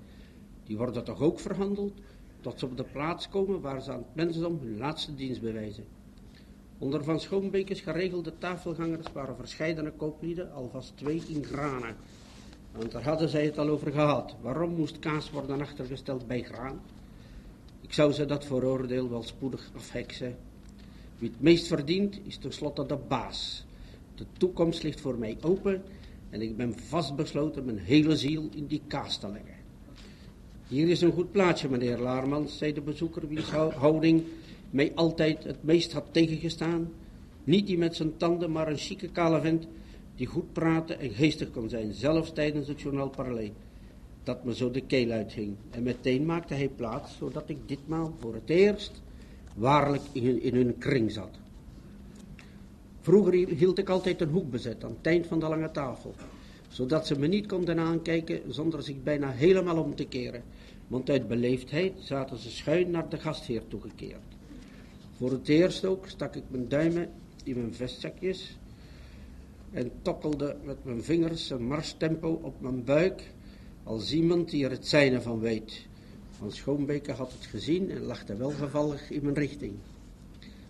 Die 0.65 0.77
worden 0.77 1.05
toch 1.05 1.21
ook 1.21 1.41
verhandeld, 1.41 1.93
tot 2.41 2.59
ze 2.59 2.67
op 2.67 2.77
de 2.77 2.85
plaats 2.93 3.29
komen 3.29 3.61
waar 3.61 3.83
ze 3.83 3.93
aan 3.93 3.99
het 3.99 4.15
mensdom 4.15 4.59
hun 4.63 4.79
laatste 4.79 5.15
dienst 5.15 5.41
bewijzen. 5.41 5.85
Onder 6.79 7.05
Van 7.05 7.21
Schoonbekes 7.21 7.81
geregelde 7.81 8.33
tafelgangers 8.39 9.13
waren 9.13 9.37
verscheidene 9.37 9.93
kooplieden, 9.93 10.53
alvast 10.53 10.97
twee 10.97 11.23
in 11.29 11.45
granen. 11.45 11.97
Want 12.73 12.93
daar 12.93 13.05
hadden 13.05 13.29
zij 13.29 13.45
het 13.45 13.59
al 13.59 13.69
over 13.69 13.93
gehad. 13.93 14.37
Waarom 14.41 14.75
moest 14.75 14.99
kaas 14.99 15.31
worden 15.31 15.61
achtergesteld 15.61 16.27
bij 16.27 16.43
graan? 16.43 16.81
Ik 17.81 17.93
zou 17.93 18.13
ze 18.13 18.27
dat 18.27 18.45
vooroordeel 18.45 19.11
wel 19.11 19.23
spoedig 19.23 19.71
afheksen. 19.77 20.37
Wie 21.19 21.29
het 21.29 21.41
meest 21.41 21.67
verdient, 21.67 22.21
is 22.27 22.37
tenslotte 22.37 22.87
de 22.87 22.97
baas. 23.09 23.67
De 24.15 24.27
toekomst 24.39 24.83
ligt 24.83 25.01
voor 25.01 25.19
mij 25.19 25.39
open 25.41 25.83
en 26.31 26.43
ik 26.43 26.57
ben 26.57 26.79
vastbesloten 26.79 27.65
mijn 27.65 27.79
hele 27.79 28.17
ziel 28.17 28.49
in 28.55 28.67
die 28.67 28.83
kaas 28.87 29.19
te 29.19 29.29
leggen. 29.29 29.55
Hier 30.69 30.89
is 30.89 31.01
een 31.01 31.13
goed 31.13 31.33
plaatsje, 31.33 31.69
meneer 31.69 31.99
Laarmans, 31.99 32.59
zei 32.59 32.73
de 32.73 32.81
bezoeker, 32.81 33.29
wiens 33.29 33.51
houding 33.51 34.23
mij 34.71 34.93
altijd 34.95 35.45
het 35.45 35.63
meest 35.63 35.93
had 35.93 36.05
tegengestaan. 36.11 36.89
Niet 37.45 37.67
die 37.67 37.79
met 37.79 37.97
zijn 37.97 38.17
tanden, 38.17 38.53
maar 38.53 38.69
een 38.69 38.77
chique 38.77 39.09
kale 39.09 39.41
vent 39.41 39.67
die 40.17 40.27
goed 40.27 40.53
praten 40.53 40.99
en 40.99 41.11
geestig 41.11 41.51
kon 41.51 41.69
zijn, 41.69 41.93
zelfs 41.93 42.33
tijdens 42.33 42.69
het 42.69 42.81
journaal 42.81 43.13
dat 44.23 44.45
me 44.45 44.55
zo 44.55 44.71
de 44.71 44.81
keel 44.81 45.11
uithing. 45.11 45.57
En 45.71 45.83
meteen 45.83 46.27
maakte 46.27 46.55
hij 46.55 46.69
plaats, 46.69 47.17
zodat 47.17 47.49
ik 47.49 47.57
ditmaal 47.67 48.15
voor 48.19 48.35
het 48.35 48.51
eerst 48.51 49.03
waarlijk 49.55 50.03
in 50.13 50.55
hun 50.55 50.79
kring 50.79 51.13
zat. 51.13 51.39
Vroeger 53.09 53.33
hield 53.33 53.79
ik 53.79 53.89
altijd 53.89 54.21
een 54.21 54.29
hoek 54.29 54.51
bezet 54.51 54.85
aan 54.85 54.91
het 54.97 55.07
eind 55.07 55.27
van 55.27 55.41
de 55.41 55.49
lange 55.49 55.71
tafel, 55.71 56.15
zodat 56.69 57.07
ze 57.07 57.19
me 57.19 57.27
niet 57.27 57.47
konden 57.47 57.79
aankijken 57.79 58.41
zonder 58.49 58.83
zich 58.83 59.03
bijna 59.03 59.31
helemaal 59.31 59.83
om 59.83 59.95
te 59.95 60.05
keren, 60.05 60.43
want 60.87 61.11
uit 61.11 61.29
beleefdheid 61.29 61.93
zaten 61.99 62.39
ze 62.39 62.51
schuin 62.51 62.91
naar 62.91 63.09
de 63.09 63.19
gastheer 63.19 63.63
toegekeerd. 63.69 64.37
Voor 65.17 65.31
het 65.31 65.49
eerst 65.49 65.85
ook 65.85 66.07
stak 66.09 66.35
ik 66.35 66.43
mijn 66.49 66.69
duimen 66.69 67.11
in 67.45 67.57
mijn 67.57 67.75
vestzakjes 67.75 68.59
en 69.71 69.91
tokkelde 70.03 70.57
met 70.65 70.85
mijn 70.85 71.03
vingers 71.03 71.51
een 71.51 71.67
marstempo 71.67 72.41
op 72.43 72.61
mijn 72.61 72.85
buik, 72.85 73.33
als 73.85 74.13
iemand 74.13 74.51
die 74.51 74.65
er 74.65 74.71
het 74.71 74.87
zijne 74.87 75.21
van 75.21 75.39
weet. 75.39 75.87
Van 76.31 76.53
Schoonbeke 76.53 77.13
had 77.13 77.33
het 77.33 77.47
gezien 77.47 77.91
en 77.91 78.03
lachte 78.03 78.37
welgevallig 78.37 79.11
in 79.11 79.23
mijn 79.23 79.35
richting. 79.35 79.75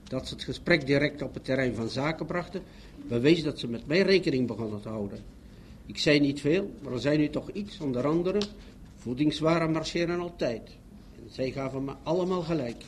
Dat 0.08 0.28
ze 0.28 0.34
het 0.34 0.44
gesprek 0.44 0.86
direct 0.86 1.22
op 1.22 1.34
het 1.34 1.44
terrein 1.44 1.74
van 1.74 1.88
zaken 1.88 2.26
brachten, 2.26 2.62
bewees 3.08 3.42
dat 3.42 3.58
ze 3.58 3.68
met 3.68 3.86
mij 3.86 4.02
rekening 4.02 4.46
begonnen 4.46 4.80
te 4.80 4.88
houden. 4.88 5.18
Ik 5.86 5.98
zei 5.98 6.20
niet 6.20 6.40
veel, 6.40 6.70
maar 6.82 6.92
er 6.92 7.00
zei 7.00 7.18
nu 7.18 7.28
toch 7.28 7.50
iets, 7.50 7.80
onder 7.80 8.06
andere, 8.06 8.40
Voedingswaren 8.96 9.72
marcheren 9.72 10.20
altijd. 10.20 10.70
En 11.16 11.30
zij 11.30 11.50
gaven 11.50 11.84
me 11.84 11.92
allemaal 12.02 12.42
gelijk. 12.42 12.84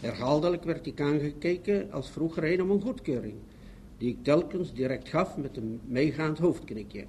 Herhaaldelijk 0.00 0.64
werd 0.64 0.86
ik 0.86 1.00
aangekeken 1.00 1.92
als 1.92 2.10
vroeger 2.10 2.52
een 2.52 2.62
om 2.62 2.70
een 2.70 2.80
goedkeuring, 2.80 3.34
die 3.98 4.08
ik 4.08 4.22
telkens 4.22 4.72
direct 4.72 5.08
gaf 5.08 5.36
met 5.36 5.56
een 5.56 5.80
meegaand 5.84 6.38
hoofdknikje. 6.38 7.04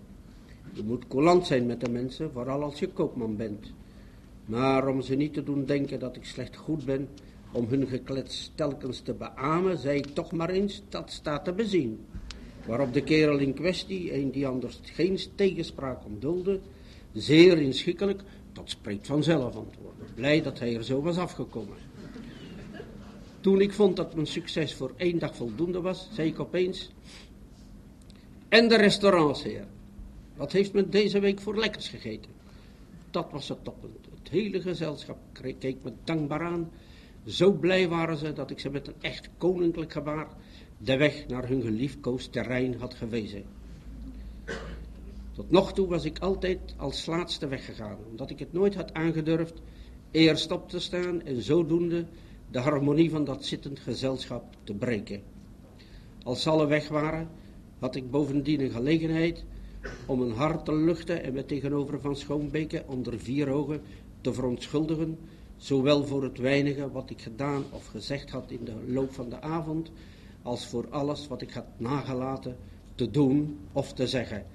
Je 0.74 0.84
moet 0.84 1.08
coulant 1.08 1.48
zijn 1.48 1.66
met 1.66 1.80
de 1.80 1.90
mensen, 1.90 2.32
vooral 2.32 2.64
als 2.64 2.80
je 2.80 2.88
koopman 2.88 3.36
bent. 3.36 3.74
Maar 4.46 4.88
om 4.88 5.02
ze 5.02 5.16
niet 5.16 5.34
te 5.34 5.44
doen 5.44 5.66
denken 5.66 6.00
dat 6.00 6.16
ik 6.16 6.26
slecht 6.26 6.56
goed 6.56 6.86
ben, 6.86 7.08
om 7.56 7.66
hun 7.70 7.88
geklets 7.88 8.52
telkens 8.56 9.00
te 9.00 9.14
beamen, 9.14 9.78
zei 9.78 9.98
ik 9.98 10.06
toch 10.06 10.32
maar 10.32 10.50
eens, 10.50 10.82
dat 10.90 11.12
staat 11.12 11.46
te 11.46 11.54
bezien. 11.54 12.06
Waarop 12.66 12.94
de 12.94 13.04
kerel 13.04 13.38
in 13.38 13.54
kwestie, 13.54 14.14
een 14.14 14.32
die 14.32 14.48
anders 14.48 14.80
geen 14.84 15.20
tegenspraak 15.36 16.06
ontdulde, 16.06 16.60
zeer 17.14 17.58
inschikkelijk, 17.58 18.22
dat 18.54 18.70
spreekt 18.70 19.08
vanzelf 19.08 19.56
antwoordde, 19.56 20.04
blij 20.16 20.42
dat 20.42 20.60
hij 20.60 20.76
er 20.76 20.84
zo 20.84 21.02
was 21.02 21.18
afgekomen. 21.18 21.78
Toen 23.40 23.62
ik 23.62 23.74
vond 23.74 23.96
dat 23.96 24.16
mijn 24.16 24.28
succes 24.28 24.74
voor 24.74 24.94
één 24.96 25.20
dag 25.20 25.36
voldoende 25.36 25.82
was, 25.82 26.10
zei 26.14 26.28
ik 26.28 26.40
opeens, 26.40 26.92
en 28.50 28.68
de 28.68 28.78
restaurants, 28.78 29.44
heer, 29.44 29.66
wat 30.36 30.52
heeft 30.52 30.74
men 30.74 30.90
deze 30.90 31.20
week 31.20 31.40
voor 31.40 31.58
lekkers 31.58 31.88
gegeten? 31.88 32.32
Dat 33.12 33.32
was 33.32 33.50
het 33.50 33.64
toppunt. 33.64 34.08
Het 34.20 34.30
hele 34.30 34.62
gezelschap 34.62 35.18
keek 35.60 35.78
me 35.84 35.92
dankbaar 36.04 36.42
aan. 36.42 36.72
Zo 37.26 37.52
blij 37.52 37.88
waren 37.90 38.18
ze 38.18 38.34
dat 38.34 38.52
ik 38.52 38.60
ze 38.60 38.70
met 38.70 38.88
een 38.88 39.02
echt 39.02 39.30
koninklijk 39.38 39.92
gebaar 39.92 40.28
de 40.78 40.98
weg 40.98 41.28
naar 41.28 41.48
hun 41.48 41.62
geliefkoosd 41.62 42.32
terrein 42.32 42.76
had 42.80 42.94
gewezen. 42.94 43.44
Tot 45.32 45.52
nog 45.52 45.74
toe 45.74 45.88
was 45.88 46.06
ik 46.06 46.20
altijd 46.20 46.60
als 46.78 47.06
laatste 47.06 47.48
weggegaan, 47.48 47.98
omdat 48.10 48.30
ik 48.30 48.40
het 48.40 48.54
nooit 48.54 48.76
had 48.76 48.94
aangedurfd 48.94 49.62
eerst 50.12 50.52
op 50.52 50.70
te 50.70 50.80
staan 50.80 51.22
en 51.22 51.42
zodoende 51.42 52.06
de 52.52 52.60
harmonie 52.60 53.10
van 53.10 53.24
dat 53.26 53.46
zittend 53.46 53.80
gezelschap 53.80 54.44
te 54.64 54.74
breken. 54.74 55.22
Als 56.24 56.42
ze 56.42 56.50
alle 56.50 56.68
weg 56.68 56.88
waren, 56.88 57.30
had 57.80 57.96
ik 57.96 58.12
bovendien 58.12 58.62
een 58.62 58.72
gelegenheid 58.72 59.44
om 60.06 60.22
een 60.22 60.32
hart 60.32 60.66
te 60.66 60.76
luchten 60.76 61.24
en 61.24 61.34
me 61.34 61.46
tegenover 61.46 62.02
Van 62.02 62.16
Schoonbeke 62.16 62.84
onder 62.88 63.20
vier 63.20 63.50
ogen 63.50 63.82
te 64.22 64.34
verontschuldigen, 64.34 65.18
zowel 65.58 66.06
voor 66.06 66.24
het 66.24 66.38
weinige 66.38 66.92
wat 66.92 67.10
ik 67.10 67.22
gedaan 67.22 67.64
of 67.72 67.86
gezegd 67.86 68.30
had 68.30 68.52
in 68.52 68.66
de 68.66 68.76
loop 68.88 69.14
van 69.14 69.30
de 69.30 69.42
avond, 69.42 69.92
als 70.42 70.68
voor 70.68 70.86
alles 70.90 71.28
wat 71.28 71.42
ik 71.42 71.52
had 71.52 71.66
nagelaten 71.78 72.58
te 72.96 73.12
doen 73.12 73.58
of 73.72 73.94
te 73.94 74.08
zeggen. 74.08 74.46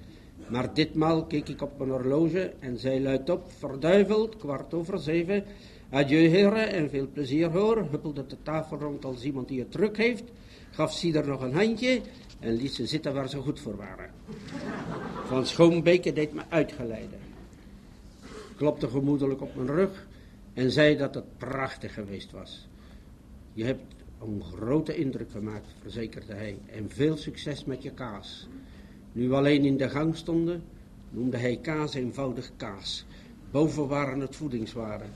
Maar 0.47 0.73
ditmaal 0.73 1.25
keek 1.25 1.49
ik 1.49 1.61
op 1.61 1.77
mijn 1.77 1.89
horloge 1.89 2.53
en 2.59 2.77
zei 2.77 3.01
luidop, 3.01 3.51
verduiveld, 3.57 4.37
kwart 4.37 4.73
over 4.73 4.99
zeven, 4.99 5.43
adieu 5.89 6.27
heren 6.27 6.69
en 6.69 6.89
veel 6.89 7.07
plezier 7.13 7.51
hoor, 7.51 7.87
huppelde 7.91 8.25
de 8.25 8.37
tafel 8.43 8.77
rond 8.77 9.05
als 9.05 9.23
iemand 9.23 9.47
die 9.47 9.59
het 9.59 9.71
druk 9.71 9.97
heeft, 9.97 10.23
gaf 10.71 10.93
Sieder 10.93 11.27
nog 11.27 11.41
een 11.41 11.53
handje 11.53 12.01
en 12.39 12.53
liet 12.53 12.73
ze 12.73 12.85
zitten 12.85 13.13
waar 13.13 13.29
ze 13.29 13.37
goed 13.37 13.59
voor 13.59 13.75
waren. 13.75 14.09
Van 15.25 15.45
Schoonbeke 15.45 16.13
deed 16.13 16.33
me 16.33 16.41
uitgeleiden. 16.49 17.19
Klopte 18.55 18.87
gemoedelijk 18.87 19.41
op 19.41 19.55
mijn 19.55 19.67
rug 19.67 20.07
en 20.53 20.71
zei 20.71 20.97
dat 20.97 21.15
het 21.15 21.37
prachtig 21.37 21.93
geweest 21.93 22.31
was. 22.31 22.67
Je 23.53 23.63
hebt 23.63 23.83
een 24.21 24.43
grote 24.43 24.95
indruk 24.95 25.31
gemaakt, 25.31 25.67
verzekerde 25.81 26.33
hij, 26.33 26.57
en 26.65 26.89
veel 26.89 27.17
succes 27.17 27.65
met 27.65 27.83
je 27.83 27.91
kaas. 27.91 28.47
Nu 29.11 29.29
we 29.29 29.35
alleen 29.35 29.65
in 29.65 29.77
de 29.77 29.89
gang 29.89 30.15
stonden, 30.15 30.63
noemde 31.09 31.37
hij 31.37 31.57
kaas 31.61 31.93
eenvoudig 31.93 32.51
kaas. 32.57 33.05
Boven 33.51 33.87
waren 33.87 34.19
het 34.19 34.35
voedingswaren. 34.35 35.09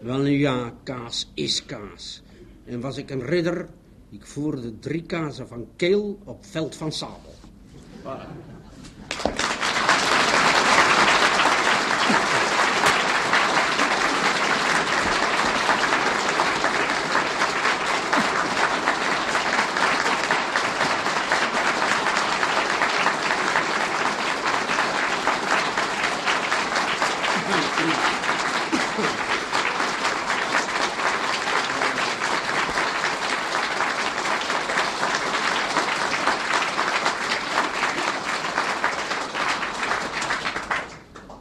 Wel 0.00 0.20
nu 0.20 0.30
ja, 0.30 0.74
kaas 0.82 1.30
is 1.34 1.64
kaas. 1.64 2.22
En 2.64 2.80
was 2.80 2.96
ik 2.96 3.10
een 3.10 3.24
ridder, 3.24 3.68
ik 4.10 4.26
voerde 4.26 4.78
drie 4.78 5.02
kazen 5.02 5.48
van 5.48 5.66
keel 5.76 6.18
op 6.24 6.44
veld 6.44 6.76
van 6.76 6.92
sabel. 6.92 7.34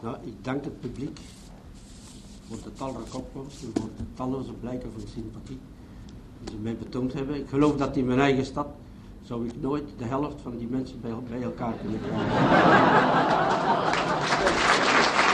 Nou, 0.01 0.17
ik 0.23 0.43
dank 0.43 0.63
het 0.63 0.79
publiek 0.79 1.19
voor 2.47 2.57
de 2.63 2.73
talrijke 2.73 2.98
opkomst 3.15 3.61
de 3.61 3.69
talloze 4.13 4.51
blijken 4.51 4.91
van 4.91 5.01
sympathie 5.07 5.59
die 6.43 6.55
ze 6.55 6.61
mij 6.61 6.75
betoond 6.77 7.13
hebben. 7.13 7.35
Ik 7.35 7.49
geloof 7.49 7.75
dat 7.75 7.97
in 7.97 8.05
mijn 8.05 8.19
eigen 8.19 8.45
stad 8.45 8.67
zou 9.21 9.45
ik 9.45 9.61
nooit 9.61 9.89
de 9.97 10.05
helft 10.05 10.41
van 10.41 10.57
die 10.57 10.67
mensen 10.67 11.01
bij 11.01 11.41
elkaar 11.41 11.73
kunnen 11.81 11.99
krijgen. 12.01 12.27